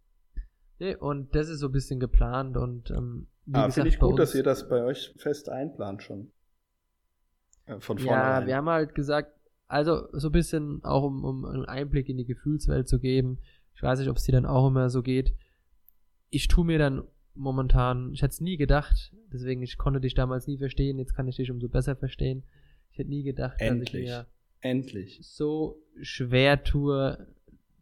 [0.78, 4.18] Nee, und das ist so ein bisschen geplant und ähm, wie ah, finde ich gut,
[4.18, 6.30] dass ihr das bei euch fest einplant schon.
[7.66, 8.42] Äh, von vornherein.
[8.42, 9.32] Ja, wir haben halt gesagt,
[9.66, 13.38] also so ein bisschen auch um, um einen Einblick in die Gefühlswelt zu geben.
[13.74, 15.34] Ich weiß nicht, ob es dir dann auch immer so geht.
[16.30, 17.04] Ich tue mir dann
[17.38, 21.28] momentan, ich hätte es nie gedacht, deswegen ich konnte dich damals nie verstehen, jetzt kann
[21.28, 22.44] ich dich umso besser verstehen.
[22.90, 23.90] Ich hätte nie gedacht, Endlich.
[23.90, 24.26] dass ich mir
[24.60, 25.20] Endlich.
[25.22, 27.26] so schwer tue,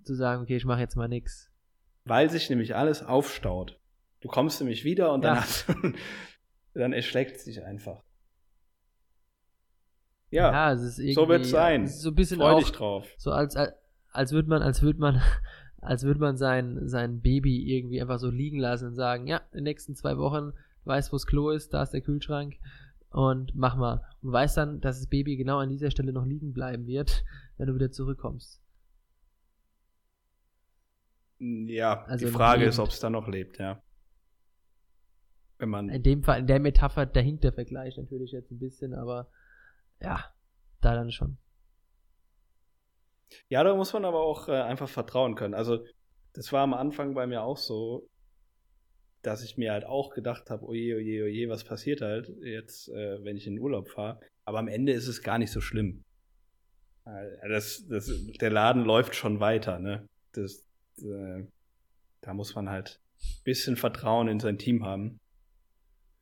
[0.02, 1.50] zu sagen, okay, ich mache jetzt mal nichts.
[2.04, 3.80] Weil sich nämlich alles aufstaut.
[4.20, 5.74] Du kommst nämlich wieder und dann, ja.
[5.74, 5.92] du,
[6.78, 8.02] dann erschlägt es dich einfach.
[10.30, 11.86] Ja, ja so wird es sein.
[11.86, 13.08] So ein bisschen Freu auch, dich drauf.
[13.16, 13.72] So als, als,
[14.10, 15.22] als würde man, als würde man
[15.86, 19.58] als würde man sein, sein Baby irgendwie einfach so liegen lassen und sagen, ja, in
[19.58, 22.56] den nächsten zwei Wochen, du weißt, wo das Klo ist, da ist der Kühlschrank
[23.10, 24.04] und mach mal.
[24.22, 27.24] Und weiß dann, dass das Baby genau an dieser Stelle noch liegen bleiben wird,
[27.56, 28.60] wenn du wieder zurückkommst.
[31.38, 33.82] Ja, also die Frage ist, ob es da noch lebt, ja.
[35.58, 38.58] Wenn man in dem Fall, in der Metapher, da hinkt der Vergleich natürlich jetzt ein
[38.58, 39.28] bisschen, aber
[40.00, 40.24] ja,
[40.80, 41.38] da dann schon.
[43.48, 45.54] Ja, da muss man aber auch äh, einfach vertrauen können.
[45.54, 45.84] Also,
[46.32, 48.08] das war am Anfang bei mir auch so.
[49.22, 53.22] dass ich mir halt auch gedacht habe, oje, oje, oje, was passiert halt jetzt, äh,
[53.24, 54.20] wenn ich in den Urlaub fahre.
[54.44, 56.04] Aber am Ende ist es gar nicht so schlimm.
[57.06, 58.10] Äh, das, das,
[58.40, 60.08] der Laden läuft schon weiter, ne?
[60.32, 60.64] Das,
[61.02, 61.44] äh,
[62.20, 65.18] da muss man halt ein bisschen Vertrauen in sein Team haben.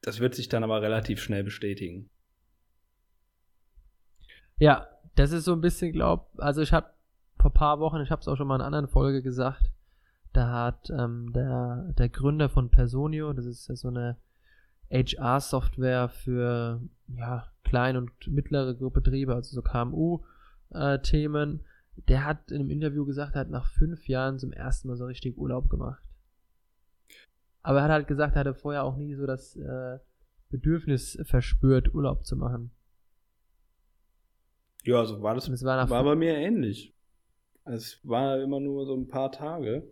[0.02, 2.08] Das wird sich dann aber relativ schnell bestätigen.
[4.58, 6.93] Ja, das ist so ein bisschen, glaub, also ich habe
[7.44, 9.70] vor ein paar Wochen, ich habe es auch schon mal in einer anderen Folge gesagt,
[10.32, 14.16] da hat ähm, der, der Gründer von Personio, das ist ja so eine
[14.90, 22.70] HR-Software für ja, kleine und mittlere Betriebe, also so KMU-Themen, äh, der hat in einem
[22.70, 26.02] Interview gesagt, er hat nach fünf Jahren zum ersten Mal so richtig Urlaub gemacht.
[27.62, 29.98] Aber er hat halt gesagt, er hatte vorher auch nie so das äh,
[30.48, 32.70] Bedürfnis verspürt, Urlaub zu machen.
[34.84, 35.44] Ja, so war das.
[35.44, 36.93] das war, war bei mir ähnlich.
[37.64, 39.90] Es war immer nur so ein paar Tage.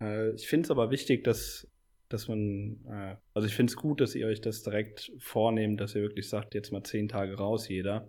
[0.00, 1.66] Äh, ich finde es aber wichtig, dass,
[2.08, 5.94] dass man, äh, also ich finde es gut, dass ihr euch das direkt vornehmt, dass
[5.94, 8.08] ihr wirklich sagt, jetzt mal zehn Tage raus, jeder.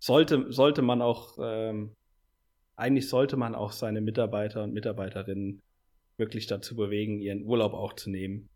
[0.00, 1.94] Sollte, sollte man auch, ähm,
[2.76, 5.60] eigentlich sollte man auch seine Mitarbeiter und Mitarbeiterinnen
[6.16, 8.48] wirklich dazu bewegen, ihren Urlaub auch zu nehmen.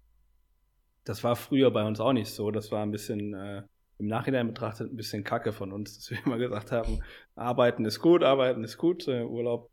[1.05, 2.51] Das war früher bei uns auch nicht so.
[2.51, 3.63] Das war ein bisschen äh,
[4.03, 7.01] im Nachhinein betrachtet ein bisschen Kacke von uns, dass wir immer gesagt haben,
[7.37, 9.71] arbeiten ist gut, arbeiten ist gut, äh, Urlaub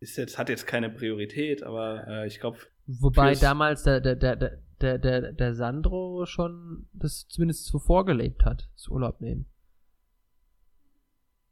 [0.00, 2.58] ist jetzt, hat jetzt keine Priorität, aber äh, ich glaube.
[2.86, 4.36] Wobei damals der, der, der,
[4.80, 9.46] der, der, der Sandro schon das zumindest so vorgelebt hat, das Urlaub nehmen.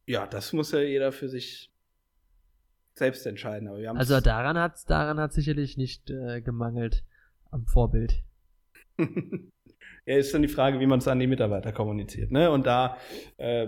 [0.07, 1.73] Ja, das muss ja jeder für sich
[2.95, 3.69] selbst entscheiden.
[3.69, 7.05] Aber wir also daran hat daran hat sicherlich nicht äh, gemangelt
[7.51, 8.25] am Vorbild.
[10.07, 12.31] ja, ist dann die Frage, wie man es an die Mitarbeiter kommuniziert.
[12.31, 12.51] Ne?
[12.51, 12.97] Und da
[13.37, 13.67] äh,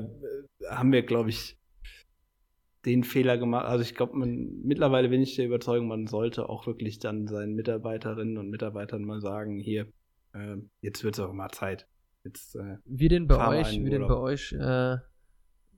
[0.71, 1.59] haben wir, glaube ich,
[2.85, 3.67] den Fehler gemacht.
[3.67, 8.39] Also ich glaube, mittlerweile bin ich der Überzeugung, man sollte auch wirklich dann seinen Mitarbeiterinnen
[8.39, 9.93] und Mitarbeitern mal sagen, hier,
[10.33, 11.89] äh, jetzt wird es auch mal Zeit.
[12.25, 14.97] Jetzt, äh, wie denn bei euch, wie denn bei euch, äh,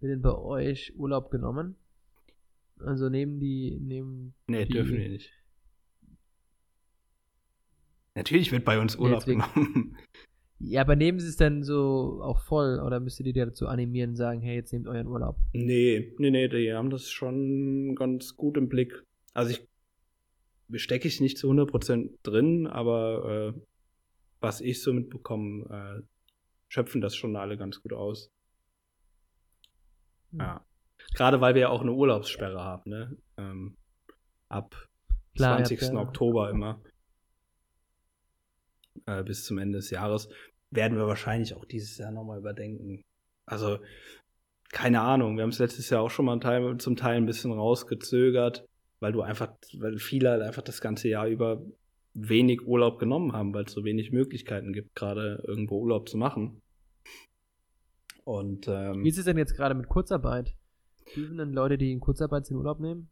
[0.01, 1.77] wie denn bei euch Urlaub genommen?
[2.79, 4.35] Also nehmen die, nehmen.
[4.47, 5.33] Nee, die, dürfen wir nicht.
[8.15, 9.97] Natürlich wird bei uns Urlaub nee, genommen.
[10.63, 14.11] Ja, aber nehmen Sie es denn so auch voll oder müsst ihr die dazu animieren
[14.11, 15.37] und sagen, hey, jetzt nehmt euren Urlaub?
[15.55, 19.03] Nee, nee, nee, die haben das schon ganz gut im Blick.
[19.33, 23.61] Also ich stecke ich nicht zu 100% drin, aber äh,
[24.41, 26.03] was ich so mitbekomme, äh,
[26.69, 28.31] schöpfen das schon alle ganz gut aus.
[30.33, 30.41] Hm.
[30.41, 30.65] Ja.
[31.15, 33.17] Gerade weil wir ja auch eine Urlaubssperre haben, ne?
[33.39, 33.77] Ähm,
[34.51, 34.77] ab
[35.35, 35.81] Klar, 20.
[35.81, 36.81] Ja, Oktober immer.
[39.11, 40.29] Äh, bis zum Ende des Jahres
[40.71, 43.03] werden wir wahrscheinlich auch dieses Jahr nochmal überdenken.
[43.47, 43.79] Also,
[44.71, 47.53] keine Ahnung, wir haben es letztes Jahr auch schon mal Teil, zum Teil ein bisschen
[47.53, 48.65] rausgezögert,
[49.01, 51.61] weil du einfach, weil viele halt einfach das ganze Jahr über
[52.15, 56.61] wenig Urlaub genommen haben, weil es so wenig Möglichkeiten gibt, gerade irgendwo Urlaub zu machen.
[58.25, 60.55] Und ähm, wie ist es denn jetzt gerade mit Kurzarbeit?
[61.17, 63.11] Dürfen denn Leute, die in Kurzarbeit sind, Urlaub nehmen?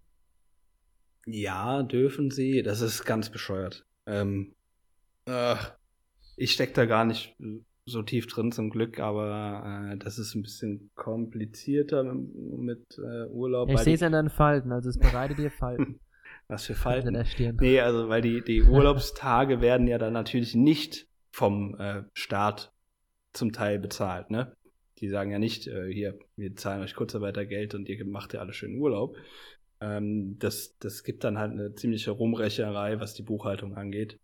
[1.27, 2.63] Ja, dürfen sie.
[2.63, 3.85] Das ist ganz bescheuert.
[4.07, 4.55] Ähm,
[5.27, 5.57] äh,
[6.39, 7.37] ich stecke da gar nicht
[7.85, 13.27] so tief drin zum Glück, aber äh, das ist ein bisschen komplizierter mit, mit äh,
[13.31, 13.71] Urlaub.
[13.71, 16.01] Ich sehe es an deinen Falten, also es bereitet dir Falten.
[16.49, 17.13] Was für Falten?
[17.61, 22.73] Nee, also weil die, die Urlaubstage werden ja dann natürlich nicht vom äh, Staat
[23.35, 24.55] zum Teil bezahlt, ne?
[24.99, 28.53] Die sagen ja nicht, äh, hier, wir zahlen euch Kurzarbeitergeld und ihr macht ja alle
[28.53, 29.17] schön Urlaub.
[29.81, 34.19] Ähm, das, das gibt dann halt eine ziemliche Rumrecherei, was die Buchhaltung angeht.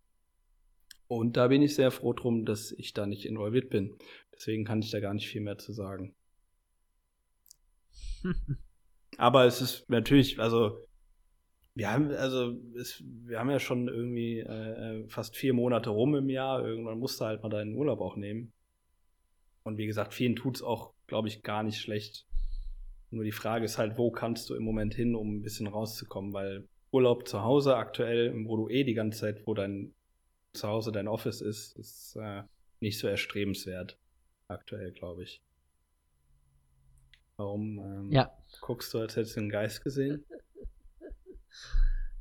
[1.07, 3.95] Und da bin ich sehr froh drum, dass ich da nicht involviert bin.
[4.33, 6.15] Deswegen kann ich da gar nicht viel mehr zu sagen.
[9.17, 10.85] Aber es ist natürlich, also
[11.75, 16.15] wir haben, also es, wir haben ja schon irgendwie äh, äh, fast vier Monate rum
[16.15, 16.65] im Jahr.
[16.65, 18.53] Irgendwann musst du halt mal deinen Urlaub auch nehmen.
[19.63, 22.25] Und wie gesagt, vielen tut es auch, glaube ich, gar nicht schlecht.
[23.11, 26.33] Nur die Frage ist halt, wo kannst du im Moment hin, um ein bisschen rauszukommen?
[26.33, 29.93] Weil Urlaub zu Hause aktuell, wo du eh die ganze Zeit, wo dein
[30.55, 32.43] zu Hause dein Office ist, ist äh,
[32.79, 33.97] nicht so erstrebenswert.
[34.47, 35.41] Aktuell, glaube ich.
[37.37, 38.31] Warum ähm, ja.
[38.61, 40.23] guckst du, als hättest du einen Geist gesehen?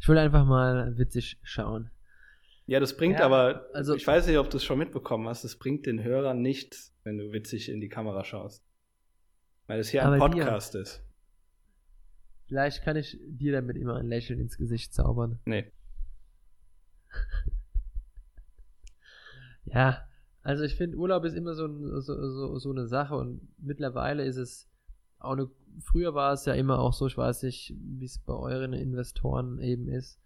[0.01, 1.91] Ich will einfach mal witzig schauen.
[2.67, 5.45] Ja, das bringt ja, aber, also, ich weiß nicht, ob du es schon mitbekommen hast,
[5.45, 8.65] das bringt den Hörern nichts, wenn du witzig in die Kamera schaust.
[9.67, 11.03] Weil es hier ein Podcast dir, ist.
[12.47, 15.41] Vielleicht kann ich dir damit immer ein Lächeln ins Gesicht zaubern.
[15.45, 15.71] Nee.
[19.67, 20.07] Ja,
[20.43, 21.67] also ich finde, Urlaub ist immer so,
[22.01, 24.69] so, so, so eine Sache und mittlerweile ist es
[25.19, 25.51] auch eine,
[25.81, 29.59] früher war es ja immer auch so, ich weiß nicht, wie es bei euren Investoren
[29.59, 30.21] eben ist,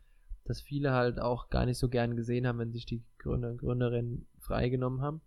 [0.44, 3.58] dass viele halt auch gar nicht so gern gesehen haben, wenn sich die Gründer und
[3.58, 5.20] Gründerinnen freigenommen haben.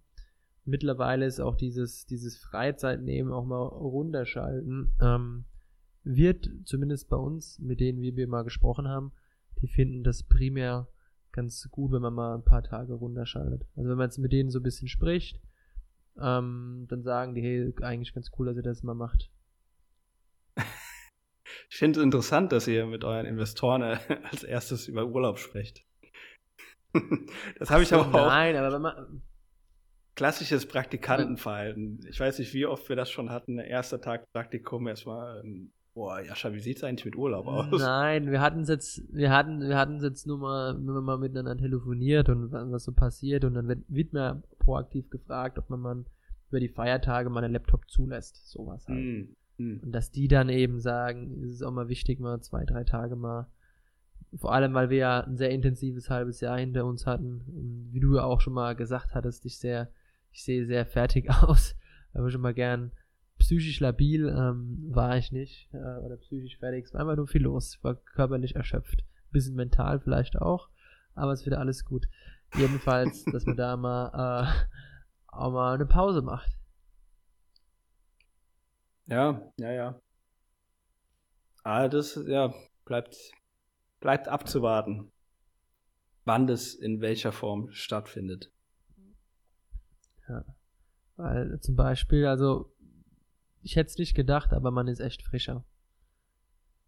[0.66, 5.46] Mittlerweile ist auch dieses, dieses Freizeitnehmen auch mal runterschalten, ähm,
[6.04, 9.14] wird zumindest bei uns, mit denen wie wir mal gesprochen haben,
[9.62, 10.88] die finden das primär
[11.32, 13.66] ganz gut, wenn man mal ein paar Tage runterschaltet.
[13.76, 15.40] Also wenn man jetzt mit denen so ein bisschen spricht,
[16.20, 19.30] ähm, dann sagen die, hey, eigentlich ganz cool, dass ihr das mal macht.
[21.70, 23.98] Ich finde es interessant, dass ihr mit euren Investoren äh,
[24.30, 25.86] als erstes über Urlaub sprecht.
[27.60, 28.12] das habe ich so, auch.
[28.12, 29.22] Nein, aber wenn man.
[30.16, 32.06] Klassisches Praktikantenverhalten.
[32.10, 33.58] Ich weiß nicht, wie oft wir das schon hatten.
[33.58, 35.42] Erster Tag Praktikum erstmal.
[35.94, 37.82] Boah, Jascha, wie sieht es eigentlich mit Urlaub aus?
[37.82, 41.18] Nein, wir hatten es jetzt, wir hatten, wir hatten jetzt nur mal, wenn wir mal
[41.18, 45.82] miteinander telefoniert und was so passiert und dann wird, wird mir proaktiv gefragt, ob man
[45.82, 46.06] mal
[46.50, 48.50] über die Feiertage mal einen Laptop zulässt.
[48.50, 49.00] Sowas halt.
[49.00, 49.36] Mm.
[49.58, 49.80] Hm.
[49.84, 53.16] Und dass die dann eben sagen, es ist auch mal wichtig, mal zwei, drei Tage
[53.16, 53.48] mal.
[54.36, 57.42] Vor allem, weil wir ja ein sehr intensives halbes Jahr hinter uns hatten.
[57.48, 59.90] Und wie du ja auch schon mal gesagt hattest, ich sehr,
[60.32, 61.76] ich sehe sehr fertig aus.
[62.14, 62.92] Aber schon mal gern
[63.42, 65.68] psychisch labil ähm, war ich nicht.
[65.74, 66.86] Äh, oder psychisch fertig.
[66.86, 67.76] Es war einfach nur viel los.
[67.76, 69.00] Ich war körperlich erschöpft.
[69.02, 70.70] Ein bisschen mental vielleicht auch.
[71.16, 72.08] Aber es wird alles gut.
[72.56, 74.68] Jedenfalls, dass man da mal äh,
[75.28, 76.52] auch mal eine Pause macht.
[79.08, 80.02] Ja, ja, ja.
[81.64, 82.54] Ah, das, ja,
[82.86, 83.16] bleibt,
[84.00, 85.12] bleibt abzuwarten,
[86.26, 88.52] wann das in welcher Form stattfindet.
[90.28, 90.46] Ja.
[91.18, 92.74] Weil zum Beispiel, also,
[93.62, 95.64] ich hätte es nicht gedacht, aber man ist echt frischer.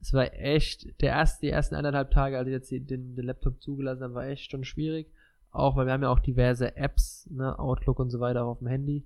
[0.02, 3.62] Es war echt, der erste, die ersten eineinhalb Tage, als ich jetzt den, den Laptop
[3.62, 5.12] zugelassen habe, war echt schon schwierig.
[5.52, 8.68] Auch, weil wir haben ja auch diverse Apps, ne, Outlook und so weiter auf dem
[8.68, 9.06] Handy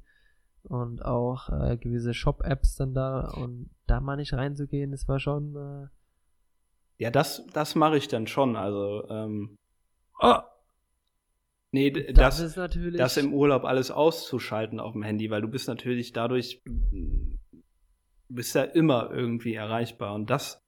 [0.64, 5.56] und auch äh, gewisse Shop-Apps dann da und da mal nicht reinzugehen, das war schon.
[5.56, 8.56] Äh ja, das, das mache ich dann schon.
[8.56, 9.58] Also, ähm,
[10.20, 10.40] oh.
[11.72, 15.50] Nee, das, das, ist natürlich das im Urlaub alles auszuschalten auf dem Handy, weil du
[15.50, 16.64] bist natürlich dadurch
[18.30, 20.64] bist ja immer irgendwie erreichbar und das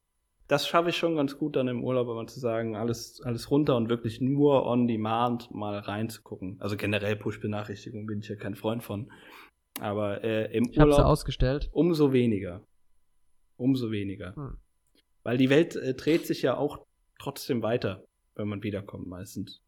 [0.48, 3.78] das schaffe ich schon ganz gut dann im Urlaub, aber zu sagen, alles alles runter
[3.78, 6.60] und wirklich nur on demand mal reinzugucken.
[6.60, 9.12] Also generell Push-Benachrichtigungen bin ich ja kein Freund von.
[9.80, 11.70] Aber äh, im ich Urlaub ausgestellt.
[11.72, 12.64] umso weniger.
[13.58, 14.36] Umso weniger.
[14.36, 14.58] Hm.
[15.22, 16.86] Weil die Welt äh, dreht sich ja auch
[17.20, 18.04] trotzdem weiter,
[18.36, 19.62] wenn man wiederkommt meistens.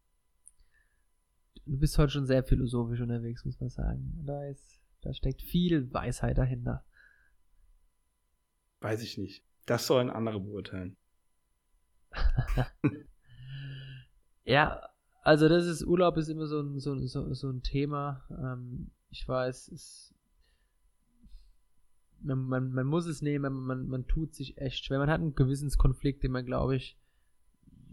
[1.64, 4.24] Du bist heute schon sehr philosophisch unterwegs, muss man sagen.
[4.26, 6.84] Da, ist, da steckt viel Weisheit dahinter.
[8.82, 9.44] Weiß ich nicht.
[9.64, 10.96] Das sollen andere beurteilen.
[14.44, 14.82] ja,
[15.22, 18.24] also das ist Urlaub ist immer so ein, so, so, so ein Thema.
[18.30, 20.14] Ähm, ich weiß, es,
[22.20, 24.98] man, man, man muss es nehmen, man, man tut sich echt schwer.
[24.98, 26.98] Man hat einen Gewissenskonflikt, den man, glaube ich,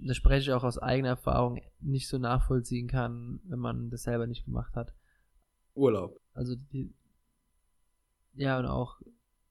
[0.02, 4.25] das spreche ich auch aus eigener Erfahrung, nicht so nachvollziehen kann, wenn man das selber
[4.25, 4.93] nicht gemacht hat.
[5.75, 6.19] Urlaub.
[6.34, 6.93] Also die,
[8.34, 9.02] ja, und auch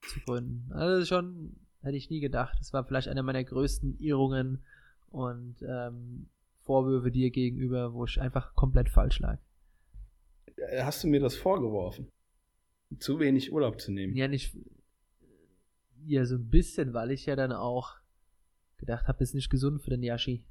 [0.02, 0.72] zu gründen.
[0.72, 2.56] Also schon, hätte ich nie gedacht.
[2.58, 4.62] Das war vielleicht eine meiner größten Irrungen
[5.11, 6.28] und ähm,
[6.62, 9.38] Vorwürfe dir gegenüber, wo ich einfach komplett falsch lag.
[10.56, 12.11] Äh, hast du mir das vorgeworfen?
[12.98, 14.14] Zu wenig Urlaub zu nehmen.
[14.14, 14.56] Ja, nicht.
[16.04, 17.96] Ja, so ein bisschen, weil ich ja dann auch
[18.78, 20.44] gedacht habe, ist nicht gesund für den Yashi.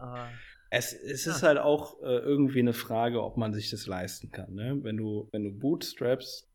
[0.00, 0.26] Uh,
[0.70, 1.32] es, es ja.
[1.32, 4.54] ist halt auch äh, irgendwie eine Frage, ob man sich das leisten kann.
[4.54, 4.78] Ne?
[4.82, 6.48] Wenn du, wenn du bootstraps,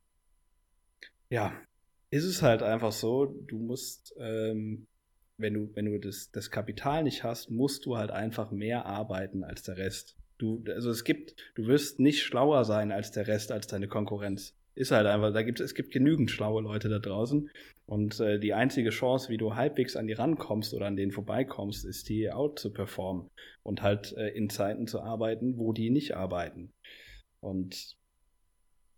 [1.29, 1.53] ja,
[2.09, 4.87] ist es halt einfach so, du musst, ähm,
[5.37, 9.43] wenn du, wenn du das, das Kapital nicht hast, musst du halt einfach mehr arbeiten
[9.43, 10.15] als der Rest.
[10.37, 14.55] Du, also es gibt, du wirst nicht schlauer sein als der Rest, als deine Konkurrenz.
[14.75, 17.49] Ist halt einfach, da gibt es gibt genügend schlaue Leute da draußen.
[17.87, 21.83] Und äh, die einzige Chance, wie du halbwegs an die rankommst oder an denen vorbeikommst,
[21.85, 23.29] ist die out zu performen
[23.63, 26.71] und halt äh, in Zeiten zu arbeiten, wo die nicht arbeiten.
[27.39, 27.97] Und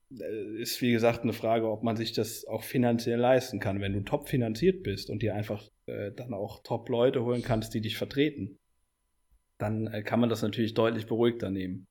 [0.10, 3.80] ist wie gesagt eine Frage, ob man sich das auch finanziell leisten kann.
[3.80, 7.74] Wenn du top finanziert bist und dir einfach äh, dann auch top Leute holen kannst,
[7.74, 8.58] die dich vertreten,
[9.60, 11.88] dann äh, kann man das natürlich deutlich beruhigter nehmen.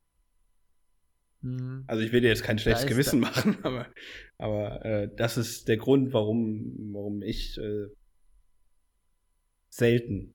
[1.41, 1.85] Mhm.
[1.87, 3.87] Also ich will dir jetzt kein schlechtes Gewissen machen, aber,
[4.37, 7.87] aber äh, das ist der Grund, warum, warum ich äh,
[9.69, 10.33] selten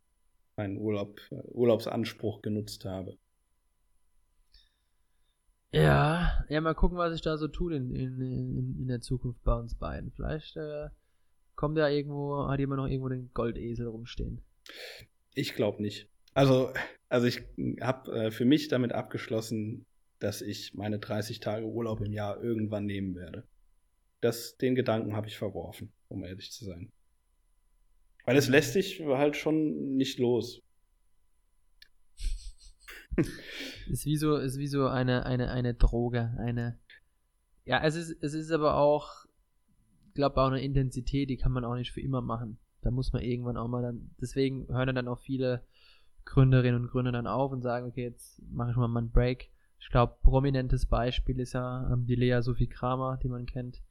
[0.56, 3.18] meinen Urlaub, Urlaubsanspruch genutzt habe.
[5.74, 9.42] Ja, ja, mal gucken, was ich da so tue in, in, in, in der Zukunft
[9.42, 10.12] bei uns beiden.
[10.12, 10.88] Vielleicht äh,
[11.56, 14.40] kommt ja irgendwo, hat jemand noch irgendwo den Goldesel rumstehen.
[15.34, 16.08] Ich glaube nicht.
[16.32, 16.72] Also,
[17.08, 17.42] also ich
[17.80, 19.84] habe äh, für mich damit abgeschlossen,
[20.20, 23.42] dass ich meine 30 Tage Urlaub im Jahr irgendwann nehmen werde.
[24.20, 26.92] Das, den Gedanken habe ich verworfen, um ehrlich zu sein.
[28.26, 30.62] Weil es lässt sich halt schon nicht los.
[33.88, 36.78] ist wie so, ist wie so eine, eine, eine Droge, eine.
[37.64, 39.26] Ja, es ist, es ist aber auch,
[40.14, 42.58] glaube, auch eine Intensität, die kann man auch nicht für immer machen.
[42.82, 45.62] Da muss man irgendwann auch mal dann, deswegen hören dann auch viele
[46.24, 49.50] Gründerinnen und Gründer dann auf und sagen, okay, jetzt mache ich mal einen Break.
[49.78, 53.82] Ich glaube, prominentes Beispiel ist ja ähm, die Lea Sophie Kramer, die man kennt,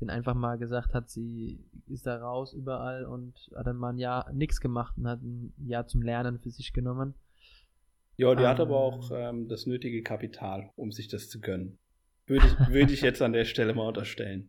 [0.00, 3.98] den einfach mal gesagt hat, sie ist da raus überall und hat dann mal ein
[3.98, 7.14] Jahr nichts gemacht und hat ein Jahr zum Lernen für sich genommen.
[8.16, 11.78] Ja, die ähm, hat aber auch ähm, das nötige Kapital, um sich das zu gönnen.
[12.26, 14.48] Würde ich, würde ich jetzt an der Stelle mal unterstellen.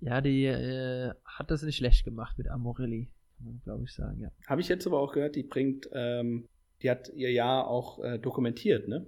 [0.00, 4.20] Ja, die äh, hat das nicht schlecht gemacht mit Amorelli, kann man glaube ich sagen,
[4.20, 4.30] ja.
[4.46, 6.46] Habe ich jetzt aber auch gehört, die bringt, ähm,
[6.82, 9.06] die hat ihr Jahr auch äh, dokumentiert, ne?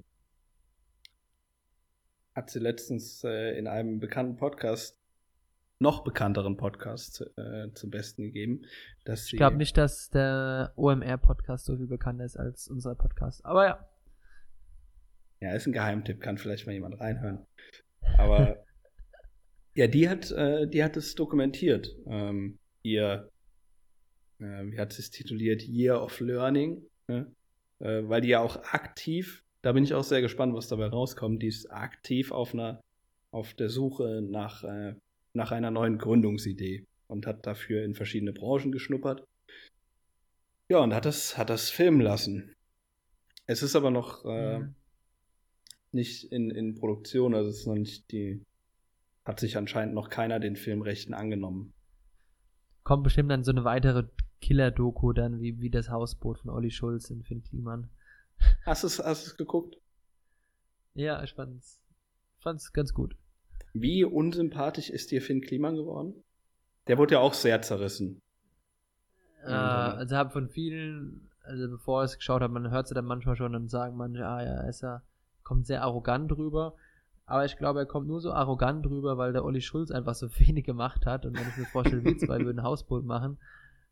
[2.34, 4.99] Hat sie letztens äh, in einem bekannten Podcast,
[5.79, 8.62] noch bekannteren Podcast äh, zum Besten gegeben.
[9.05, 13.66] Dass ich glaube nicht, dass der OMR-Podcast so viel bekannter ist als unser Podcast, aber
[13.66, 13.89] ja.
[15.41, 17.47] Ja, ist ein Geheimtipp, kann vielleicht mal jemand reinhören.
[18.16, 18.64] Aber
[19.74, 21.95] ja, die hat, äh, die hat es dokumentiert.
[22.07, 23.31] Ähm, ihr,
[24.39, 25.62] äh, wie hat sie es tituliert?
[25.62, 26.83] Year of Learning.
[27.09, 27.31] Ne?
[27.81, 31.43] Äh, weil die ja auch aktiv, da bin ich auch sehr gespannt, was dabei rauskommt,
[31.43, 32.81] die ist aktiv auf einer,
[33.31, 34.95] auf der Suche nach, äh,
[35.37, 39.26] nach einer neuen Gründungsidee und hat dafür in verschiedene Branchen geschnuppert.
[40.68, 42.53] Ja, und hat das, hat das filmen lassen.
[43.47, 44.74] Es ist aber noch äh, mhm.
[45.93, 48.45] nicht in, in Produktion, also es ist noch nicht die,
[49.24, 51.72] hat sich anscheinend noch keiner den Filmrechten angenommen.
[52.82, 54.09] Kommt bestimmt dann so eine weitere
[54.41, 57.89] Killer-Doku dann, wie, wie das Hausboot von Olli Schulz in Finn Kliman.
[58.64, 59.76] Hast du es geguckt?
[60.95, 61.80] Ja, ich fand's,
[62.39, 63.16] fand's ganz gut.
[63.81, 66.14] Wie unsympathisch ist dir Finn Kliman geworden?
[66.87, 68.20] Der wurde ja auch sehr zerrissen.
[69.45, 73.05] Äh, also habe von vielen, also bevor ich es geschaut habe, man hört sie dann
[73.05, 75.03] manchmal schon und sagen manche, ah ja, ist er,
[75.43, 76.74] kommt sehr arrogant rüber.
[77.27, 80.29] Aber ich glaube, er kommt nur so arrogant drüber, weil der Olli Schulz einfach so
[80.39, 81.27] wenig gemacht hat.
[81.27, 83.39] Und wenn ich mir vorstelle, wir zwei würden Hausboot machen,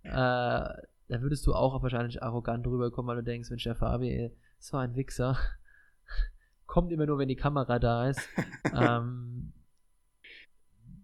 [0.04, 4.30] äh, da würdest du auch wahrscheinlich arrogant drüber kommen, weil du denkst, Mensch, der Fabi,
[4.58, 5.36] so ein Wichser.
[6.66, 8.28] kommt immer nur, wenn die Kamera da ist.
[8.74, 9.52] ähm,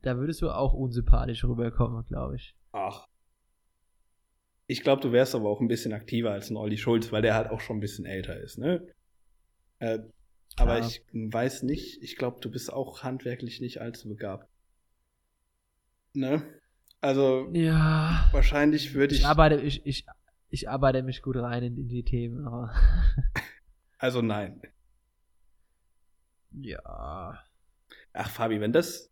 [0.03, 2.55] da würdest du auch unsympathisch rüberkommen, glaube ich.
[2.73, 3.07] Ach.
[4.67, 7.35] Ich glaube, du wärst aber auch ein bisschen aktiver als ein Olli Schulz, weil der
[7.35, 8.87] halt auch schon ein bisschen älter ist, ne?
[9.81, 10.01] Äh,
[10.57, 10.87] aber ja.
[10.87, 14.49] ich weiß nicht, ich glaube, du bist auch handwerklich nicht allzu begabt.
[16.13, 16.43] Ne?
[17.01, 18.29] Also, ja.
[18.33, 19.21] wahrscheinlich würde ich.
[19.21, 20.07] Ich arbeite, ich, ich,
[20.51, 22.75] ich arbeite mich gut rein in, in die Themen, aber.
[23.99, 24.61] also nein.
[26.53, 27.39] Ja.
[28.13, 29.10] Ach, Fabi, wenn das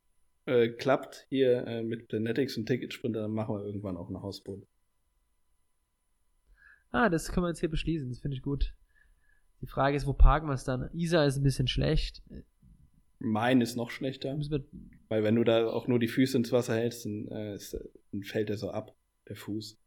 [0.48, 4.66] äh, klappt hier äh, mit Planetics und Ticketsprinter, dann machen wir irgendwann auch ein Hausboot.
[6.90, 8.74] Ah, das können wir jetzt hier beschließen, das finde ich gut.
[9.60, 10.88] Die Frage ist, wo parken wir es dann?
[10.94, 12.22] Isa ist ein bisschen schlecht.
[13.18, 14.38] Mein ist noch schlechter.
[15.08, 17.58] Weil wenn du da auch nur die Füße ins Wasser hältst, dann, äh,
[18.12, 18.94] dann fällt er so ab,
[19.28, 19.78] der Fuß.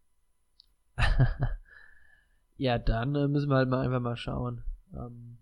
[2.57, 4.63] ja, dann äh, müssen wir halt mal einfach mal schauen.
[4.93, 5.37] Ähm,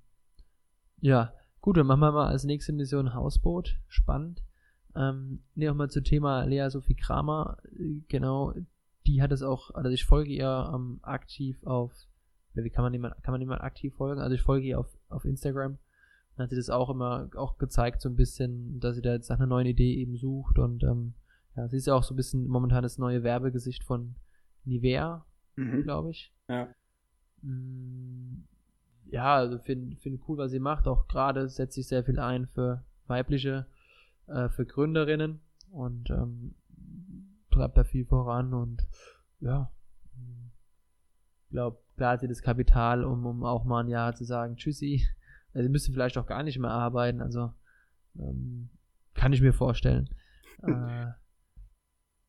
[1.02, 3.80] ja, gut, dann machen wir mal als nächste Mission Hausboot.
[3.88, 4.44] Spannend.
[4.96, 7.58] Ähm, ne, auch mal zum Thema Lea Sophie Kramer.
[8.08, 8.54] Genau,
[9.06, 11.94] die hat es auch, also ich folge ihr ähm, aktiv auf
[12.64, 14.22] wie kann man jemand, kann man jemand aktiv folgen?
[14.22, 15.78] Also ich folge ihr auf, auf Instagram.
[16.36, 19.30] Dann hat sie das auch immer auch gezeigt, so ein bisschen, dass sie da jetzt
[19.30, 21.14] nach einer neuen Idee eben sucht und ähm,
[21.56, 24.16] ja, sie ist ja auch so ein bisschen momentan das neue Werbegesicht von
[24.64, 25.26] Nivea,
[25.56, 25.84] mhm.
[25.84, 26.34] glaube ich.
[26.48, 26.70] Ja.
[27.42, 28.46] Mm,
[29.12, 30.88] ja, also finde find cool, was sie macht.
[30.88, 33.66] Auch gerade setzt sich sehr viel ein für weibliche,
[34.30, 36.56] äh, für Gründerinnen und ähm,
[37.52, 38.88] treibt da viel voran und
[39.40, 39.72] ja,
[41.50, 45.06] glaube, klar hat sie das Kapital, um, um auch mal ein Jahr zu sagen, tschüssi.
[45.54, 47.52] Also sie müsste vielleicht auch gar nicht mehr arbeiten, also
[48.18, 48.70] ähm,
[49.14, 50.10] kann ich mir vorstellen.
[50.64, 51.08] äh,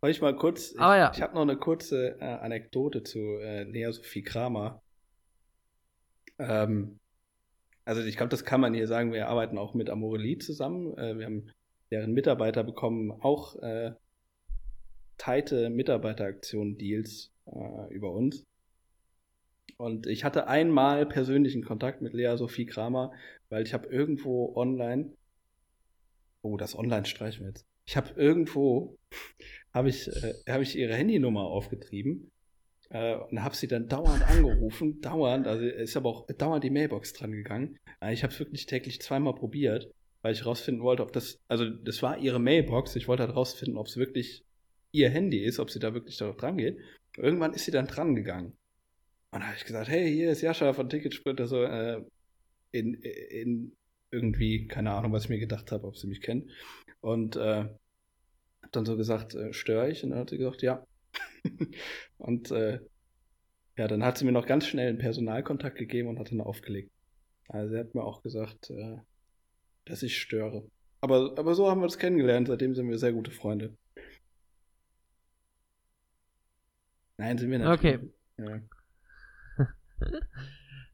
[0.01, 1.13] Soll ich mal kurz, ich, Aber ja.
[1.15, 4.83] ich habe noch eine kurze äh, Anekdote zu äh, Lea Sophie Kramer.
[6.39, 6.99] Ähm,
[7.85, 10.97] also ich glaube, das kann man hier sagen, wir arbeiten auch mit Amorelie zusammen.
[10.97, 11.51] Äh, wir haben
[11.91, 13.93] deren Mitarbeiter bekommen auch äh,
[15.19, 18.45] teite Mitarbeiteraktionen-Deals äh, über uns.
[19.77, 23.13] Und ich hatte einmal persönlichen Kontakt mit Lea Sophie Kramer,
[23.49, 25.13] weil ich habe irgendwo online,
[26.43, 27.67] oh, das Online streichen wir jetzt.
[27.87, 28.97] Ich habe irgendwo,
[29.75, 32.31] habe ich, äh, hab ich ihre Handynummer aufgetrieben
[32.91, 37.13] äh, und habe sie dann dauernd angerufen, dauernd, also ist aber auch dauernd die Mailbox
[37.15, 37.79] dran gegangen.
[38.01, 39.91] Äh, ich habe es wirklich täglich zweimal probiert,
[40.23, 43.79] weil ich rausfinden wollte, ob das, also das war ihre Mailbox, ich wollte halt rausfinden,
[43.79, 44.45] ob es wirklich
[44.93, 46.79] ihr Handy ist, ob sie da wirklich darauf dran geht.
[47.17, 48.57] Irgendwann ist sie dann dran gegangen.
[49.33, 52.03] Und da habe ich gesagt, hey, hier ist Jascha von Ticketsprint, also äh,
[52.73, 53.73] in, in
[54.11, 56.51] irgendwie, keine Ahnung, was ich mir gedacht habe, ob sie mich kennt.
[57.01, 57.67] Und äh,
[58.63, 60.03] hab dann so gesagt, äh, störe ich?
[60.03, 60.85] Und dann hat sie gesagt, ja.
[62.19, 62.81] und äh,
[63.77, 66.91] ja, dann hat sie mir noch ganz schnell einen Personalkontakt gegeben und hat dann aufgelegt.
[67.49, 68.99] Also sie hat mir auch gesagt, äh,
[69.91, 70.69] dass ich störe.
[71.01, 73.77] Aber, aber so haben wir uns kennengelernt, seitdem sind wir sehr gute Freunde.
[77.17, 77.99] Nein, sind wir natürlich.
[77.99, 78.13] Okay.
[78.39, 78.61] Ja.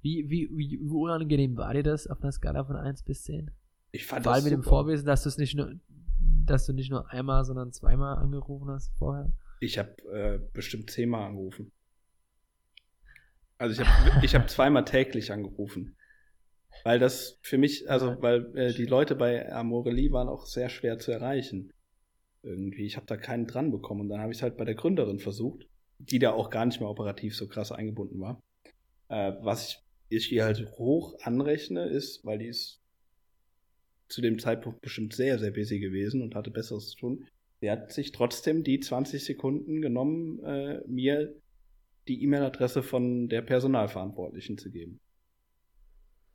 [0.03, 3.51] wie, wie, wie, wie unangenehm war dir das auf einer Skala von 1 bis 10?
[3.92, 5.72] Ich fand Vor allem mit dem Vorwissen, dass du es nicht nur,
[6.44, 9.32] dass du nicht nur einmal, sondern zweimal angerufen hast vorher.
[9.61, 11.72] Ich habe äh, bestimmt zehnmal angerufen.
[13.59, 15.97] Also ich habe ich hab zweimal täglich angerufen.
[16.87, 21.01] Weil das für mich, also weil äh, die Leute bei Amorelie waren auch sehr schwer
[21.01, 21.72] zu erreichen.
[22.45, 22.87] Irgendwie.
[22.87, 24.03] Ich habe da keinen dran bekommen.
[24.03, 25.66] Und dann habe ich es halt bei der Gründerin versucht,
[25.99, 28.41] die da auch gar nicht mehr operativ so krass eingebunden war.
[29.09, 32.80] Äh, was ich, ich ihr halt hoch anrechne, ist, weil die ist
[34.07, 37.26] zu dem Zeitpunkt bestimmt sehr, sehr busy gewesen und hatte Besseres zu tun.
[37.61, 41.34] Sie hat sich trotzdem die 20 Sekunden genommen, äh, mir
[42.07, 45.01] die E-Mail-Adresse von der Personalverantwortlichen zu geben.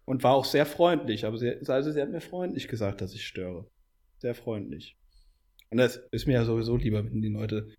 [0.06, 3.26] Und war auch sehr freundlich, aber sie, also sie hat mir freundlich gesagt, dass ich
[3.26, 3.70] störe.
[4.18, 4.98] Sehr freundlich.
[5.70, 7.74] Und das ist mir ja sowieso lieber, wenn die Leute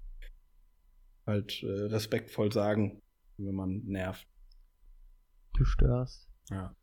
[1.26, 3.02] halt äh, respektvoll sagen,
[3.36, 4.26] wenn man nervt.
[5.54, 6.28] Du störst.
[6.50, 6.74] Ja.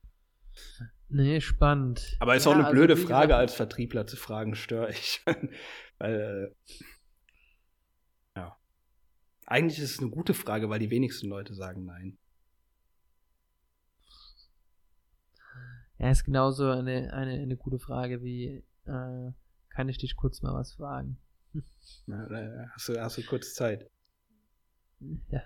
[1.10, 2.16] Nee, spannend.
[2.20, 5.24] Aber ist ja, auch eine blöde also, Frage gesagt, als Vertriebler zu fragen, störe ich.
[5.98, 6.54] weil,
[8.36, 8.58] äh, ja.
[9.48, 12.18] Eigentlich ist es eine gute Frage, weil die wenigsten Leute sagen nein.
[16.00, 19.32] Ja, ist genauso eine, eine, eine gute Frage wie, äh,
[19.70, 21.18] kann ich dich kurz mal was fragen?
[22.06, 22.28] Na,
[22.74, 23.90] hast, du, hast du kurz Zeit?
[25.32, 25.42] Ja.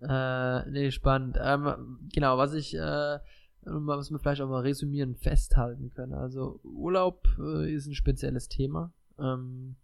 [0.00, 1.38] Äh, nee, spannend.
[1.40, 3.18] Ähm, genau, was ich, äh,
[3.60, 6.14] was wir vielleicht auch mal resümieren, festhalten können.
[6.14, 8.92] Also Urlaub äh, ist ein spezielles Thema.
[9.18, 9.76] Ähm,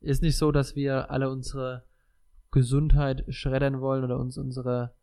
[0.00, 1.84] ist nicht so, dass wir alle unsere
[2.50, 4.95] Gesundheit schreddern wollen oder uns unsere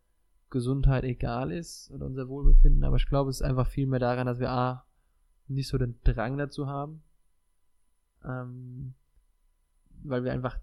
[0.53, 4.27] Gesundheit egal ist oder unser Wohlbefinden, aber ich glaube, es ist einfach viel mehr daran,
[4.27, 4.85] dass wir A,
[5.47, 7.01] nicht so den Drang dazu haben,
[8.23, 8.93] ähm,
[10.03, 10.59] weil wir einfach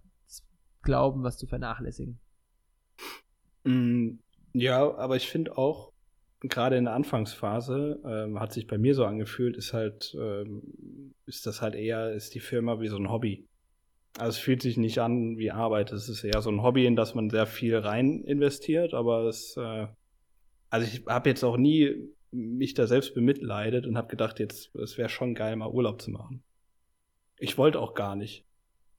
[0.82, 2.20] glauben, was zu vernachlässigen.
[3.64, 4.20] Mm,
[4.52, 5.92] ja, aber ich finde auch,
[6.38, 11.46] gerade in der Anfangsphase, ähm, hat sich bei mir so angefühlt, ist halt, ähm, ist
[11.46, 13.49] das halt eher, ist die Firma wie so ein Hobby.
[14.18, 15.92] Also es fühlt sich nicht an wie Arbeit.
[15.92, 19.56] Es ist eher so ein Hobby, in das man sehr viel rein investiert, aber es,
[19.56, 19.86] äh,
[20.68, 24.98] also ich habe jetzt auch nie mich da selbst bemitleidet und habe gedacht, jetzt, es
[24.98, 26.42] wäre schon geil, mal Urlaub zu machen.
[27.38, 28.44] Ich wollte auch gar nicht,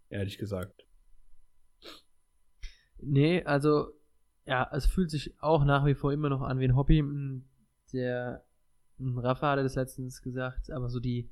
[0.09, 0.86] ehrlich gesagt.
[2.97, 3.93] Nee, also
[4.45, 6.99] ja, es fühlt sich auch nach wie vor immer noch an wie ein Hobby.
[6.99, 7.45] Hm,
[7.93, 8.43] der
[8.97, 11.30] hm, Rafa hatte das letztens gesagt, aber so die,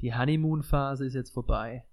[0.00, 1.84] die Honeymoon-Phase ist jetzt vorbei.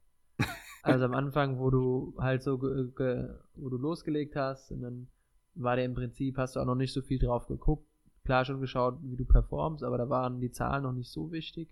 [0.83, 5.07] Also am Anfang, wo du halt so, wo du losgelegt hast, und dann
[5.55, 7.87] war der im Prinzip, hast du auch noch nicht so viel drauf geguckt.
[8.25, 11.69] Klar schon geschaut, wie du performst, aber da waren die Zahlen noch nicht so wichtig.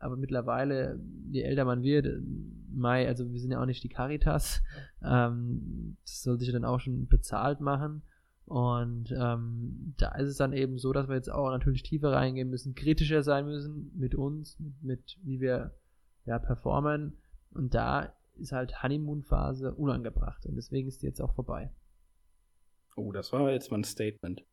[0.00, 0.98] Aber mittlerweile,
[1.30, 2.08] je älter man wird,
[2.72, 4.60] Mai, also wir sind ja auch nicht die Caritas,
[5.04, 8.02] ähm, das sollte ich dann auch schon bezahlt machen.
[8.44, 12.50] Und ähm, da ist es dann eben so, dass wir jetzt auch natürlich tiefer reingehen
[12.50, 15.74] müssen, kritischer sein müssen mit uns, mit, mit wie wir
[16.26, 17.16] ja performen.
[17.52, 20.46] Und da ist halt Honeymoon-Phase unangebracht.
[20.46, 21.70] Und deswegen ist die jetzt auch vorbei.
[22.96, 24.44] Oh, das war jetzt mal ein Statement.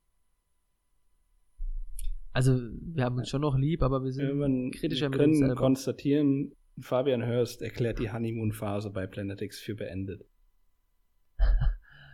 [2.31, 5.31] Also, wir haben uns schon noch lieb, aber wir sind Irgendwann kritischer wir mit können
[5.31, 5.55] uns selber.
[5.55, 10.25] konstatieren, Fabian Hörst erklärt die Honeymoon-Phase bei Planetix für beendet.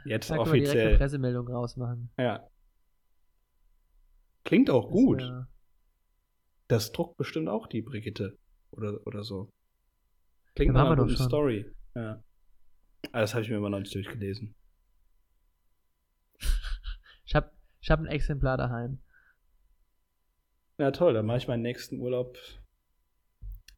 [0.05, 0.63] Jetzt da offiziell.
[0.63, 2.09] Direkt eine Pressemeldung rausmachen.
[2.17, 2.47] Ja.
[4.45, 5.21] Klingt auch das gut.
[5.21, 5.47] Wär...
[6.67, 8.37] Das druckt bestimmt auch die Brigitte
[8.71, 9.51] oder, oder so.
[10.55, 11.65] Klingt nach einer guten Story.
[11.95, 12.23] Ja.
[13.11, 14.55] Aber ah, das habe ich mir immer noch nicht durchgelesen.
[17.25, 17.51] ich habe
[17.81, 18.99] ich hab ein Exemplar daheim.
[20.77, 22.37] Ja, toll, dann mache ich meinen nächsten Urlaub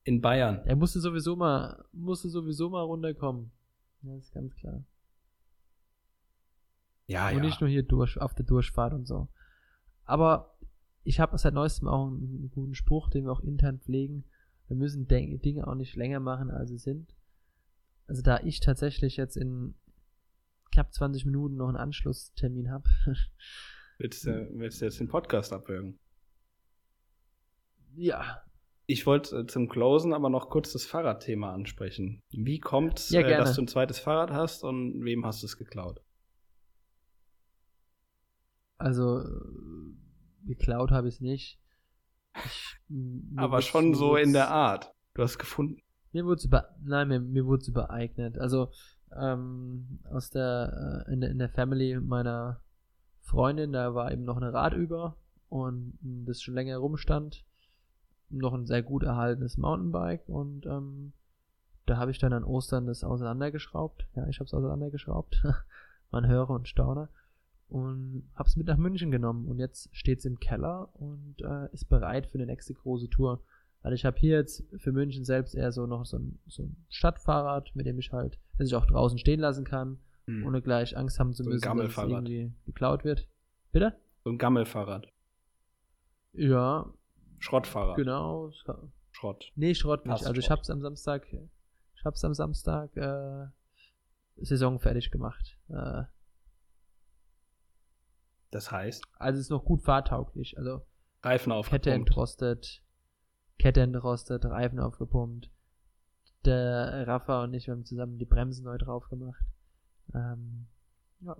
[0.03, 0.61] in Bayern.
[0.65, 3.51] Er musste sowieso mal, musste sowieso mal runterkommen.
[4.01, 4.83] Das ist ganz klar.
[7.07, 7.37] Ja, und ja.
[7.37, 9.27] Und nicht nur hier durch, auf der Durchfahrt und so.
[10.05, 10.57] Aber
[11.03, 14.25] ich habe seit neuestem auch einen guten Spruch, den wir auch intern pflegen.
[14.67, 17.15] Wir müssen Dinge auch nicht länger machen, als sie sind.
[18.07, 19.75] Also da ich tatsächlich jetzt in
[20.71, 22.87] knapp 20 Minuten noch einen Anschlusstermin habe.
[23.97, 25.99] willst, du, willst du jetzt den Podcast abwürgen?
[27.95, 28.41] Ja.
[28.85, 32.21] Ich wollte äh, zum Closen aber noch kurz das Fahrradthema ansprechen.
[32.29, 35.45] Wie kommt es, ja, äh, dass du ein zweites Fahrrad hast und wem hast du
[35.45, 36.01] es geklaut?
[38.77, 41.59] Also, äh, geklaut habe ich es nicht.
[43.35, 44.93] Aber schon so in der Art.
[45.13, 45.81] Du hast gefunden.
[46.13, 48.37] Mir wurde es über, nein, mir, mir wurde es übereignet.
[48.37, 48.71] Also,
[49.15, 52.61] ähm, aus der, äh, in, in der Family meiner
[53.21, 55.17] Freundin, da war eben noch ein Rad über
[55.49, 57.43] und das schon länger rumstand.
[58.29, 61.13] Noch ein sehr gut erhaltenes Mountainbike und ähm,
[61.85, 64.07] da habe ich dann an Ostern das auseinandergeschraubt.
[64.15, 65.43] Ja, ich habe es auseinandergeschraubt.
[66.11, 67.09] Man höre und staune.
[67.69, 69.47] Und habe es mit nach München genommen.
[69.47, 73.43] Und jetzt steht es im Keller und äh, ist bereit für eine nächste große Tour.
[73.81, 76.77] Weil ich habe hier jetzt für München selbst eher so noch so ein, so ein
[76.89, 80.45] Stadtfahrrad, mit dem ich halt, das ich auch draußen stehen lassen kann, hm.
[80.45, 83.27] ohne gleich Angst haben zu so müssen, dass es irgendwie geklaut wird.
[83.71, 83.97] Bitte?
[84.23, 85.07] So ein Gammelfahrrad.
[86.33, 86.91] Ja.
[87.39, 87.97] Schrottfahrrad.
[87.97, 88.51] Genau.
[89.11, 89.51] Schrott.
[89.55, 90.25] Nee, Schrott nicht.
[90.25, 93.47] Also ich hab's am Samstag, ich hab's am Samstag äh,
[94.37, 95.57] Saison fertig gemacht.
[95.69, 96.03] Äh,
[98.51, 99.03] das heißt?
[99.17, 100.57] Also es ist noch gut fahrtauglich.
[100.57, 100.81] Also
[101.21, 101.83] Reifen aufgepumpt.
[101.83, 102.83] Kette entrostet,
[103.59, 105.49] Kette entrostet, Reifen aufgepumpt.
[106.45, 109.43] Der Rafa und ich haben zusammen die Bremsen neu drauf gemacht.
[110.13, 110.67] Ähm,
[111.21, 111.35] ja.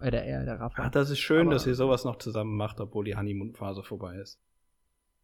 [0.00, 0.82] Oder eher der Rafa.
[0.82, 4.16] Ach, das ist schön, Aber, dass ihr sowas noch zusammen macht, obwohl die Honeymoon-Phase vorbei
[4.16, 4.40] ist.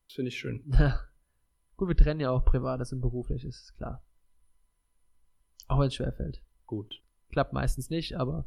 [0.07, 0.65] Das finde ich schön.
[1.77, 4.03] Gut, wir trennen ja auch Privates und Berufliches, ist klar.
[5.67, 6.43] Auch wenn es schwerfällt.
[6.67, 7.03] Gut.
[7.31, 8.47] Klappt meistens nicht, aber.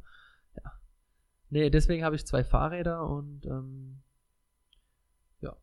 [1.53, 4.01] Nee, deswegen habe ich zwei Fahrräder und ähm,
[5.39, 5.55] ja.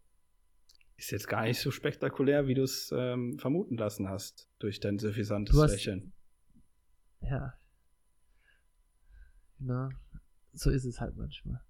[0.97, 5.01] Ist jetzt gar nicht so spektakulär, wie du es ähm, vermuten lassen hast, durch dein
[5.01, 6.13] suffisantes hast, Lächeln.
[7.23, 7.55] Ja.
[9.59, 9.89] Na,
[10.53, 11.61] so ist es halt manchmal.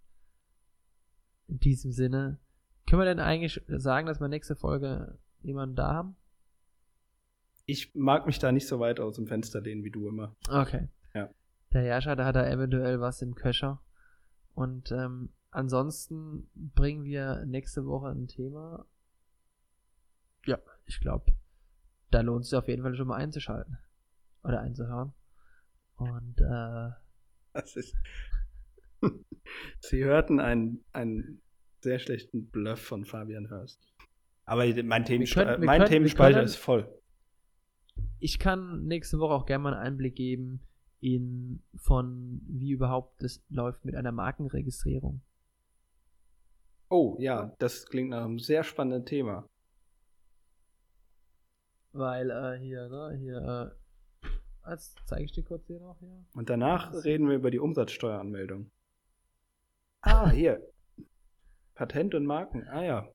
[1.49, 2.39] In diesem Sinne,
[2.87, 6.17] können wir denn eigentlich sagen, dass wir nächste Folge jemanden da haben?
[7.65, 10.37] Ich mag mich da nicht so weit aus dem Fenster lehnen wie du immer.
[10.51, 10.89] Okay.
[11.15, 11.31] Ja.
[11.73, 13.83] Der Jascha, da hat er eventuell was im Köcher.
[14.55, 18.87] Und ähm, ansonsten bringen wir nächste Woche ein Thema.
[20.47, 21.33] Ja, ich glaube,
[22.11, 23.79] da lohnt es sich auf jeden Fall schon mal einzuschalten.
[24.43, 25.13] Oder einzuhören.
[25.97, 26.91] Und äh,
[27.53, 27.95] das ist,
[29.81, 31.43] Sie hörten einen, einen
[31.81, 33.87] sehr schlechten Bluff von Fabian Hörst.
[34.45, 36.89] Aber mein, Themenspe können, mein können, Themenspeicher ist voll.
[38.19, 40.67] Ich kann nächste Woche auch gerne mal einen Einblick geben
[41.01, 45.23] in von wie überhaupt das läuft mit einer Markenregistrierung.
[46.89, 49.49] Oh ja, das klingt nach einem sehr spannenden Thema.
[51.93, 53.75] Weil äh, hier, ne, hier,
[54.27, 56.25] äh, jetzt zeige ich dir kurz hier noch hier.
[56.35, 58.71] Und danach reden wir über die Umsatzsteueranmeldung.
[60.03, 60.61] Ah, hier.
[61.75, 62.67] Patent und Marken.
[62.69, 63.09] Ah ja.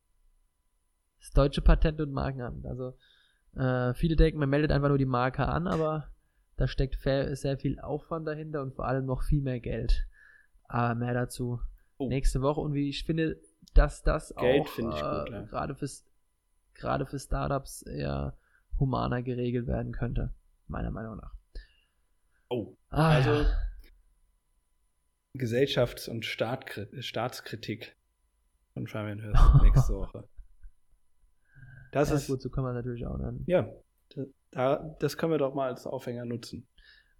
[1.19, 2.65] Das deutsche Patent- und Markenamt.
[2.65, 2.97] Also
[3.55, 6.09] äh, viele denken, man meldet einfach nur die Marke an, aber
[6.57, 10.07] da steckt sehr viel Aufwand dahinter und vor allem noch viel mehr Geld.
[10.63, 11.59] Aber mehr dazu
[11.97, 12.07] oh.
[12.07, 12.61] nächste Woche.
[12.61, 13.39] Und wie ich finde,
[13.73, 15.41] dass das Geld auch äh, ja.
[15.43, 16.05] gerade fürs
[16.73, 18.37] gerade für Startups eher
[18.79, 20.33] humaner geregelt werden könnte,
[20.67, 21.33] meiner Meinung nach.
[22.49, 23.57] Oh, ah, also ja.
[25.33, 27.95] Gesellschafts- und Staatskritik
[28.73, 30.27] von Fabian Hörst nächste Woche.
[31.91, 33.43] Das ja, ist gut, so kann man natürlich auch nennen.
[33.47, 33.69] Ja,
[34.55, 36.65] da, das können wir doch mal als Aufhänger nutzen.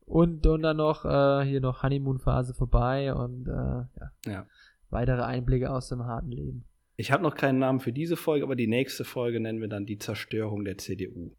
[0.05, 4.11] Und, und dann noch äh, hier noch Honeymoon-Phase vorbei und äh, ja.
[4.25, 4.47] ja.
[4.89, 6.65] weitere Einblicke aus dem harten Leben.
[6.95, 9.85] Ich habe noch keinen Namen für diese Folge, aber die nächste Folge nennen wir dann
[9.85, 11.35] die Zerstörung der CDU.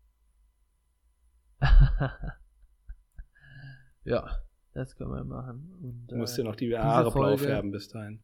[4.04, 4.42] ja.
[4.74, 5.72] Das können wir machen.
[5.82, 8.22] Und, du musst äh, dir noch die Haare Folge, blau färben bis dahin.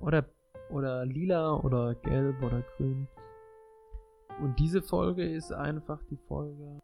[0.00, 0.28] Oder,
[0.70, 3.06] oder lila oder gelb oder grün.
[4.40, 6.80] Und diese Folge ist einfach die Folge.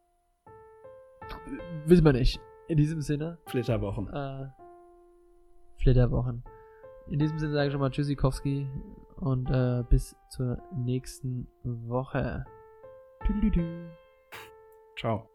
[1.85, 2.39] Wissen wir nicht.
[2.67, 3.37] In diesem Sinne.
[3.45, 4.11] Flitterwochen.
[4.11, 4.47] Äh,
[5.77, 6.43] Flitterwochen.
[7.07, 8.67] In diesem Sinne sage ich schon mal Tschüssikowski
[9.17, 12.45] und äh, bis zur nächsten Woche.
[14.97, 15.29] Ciao.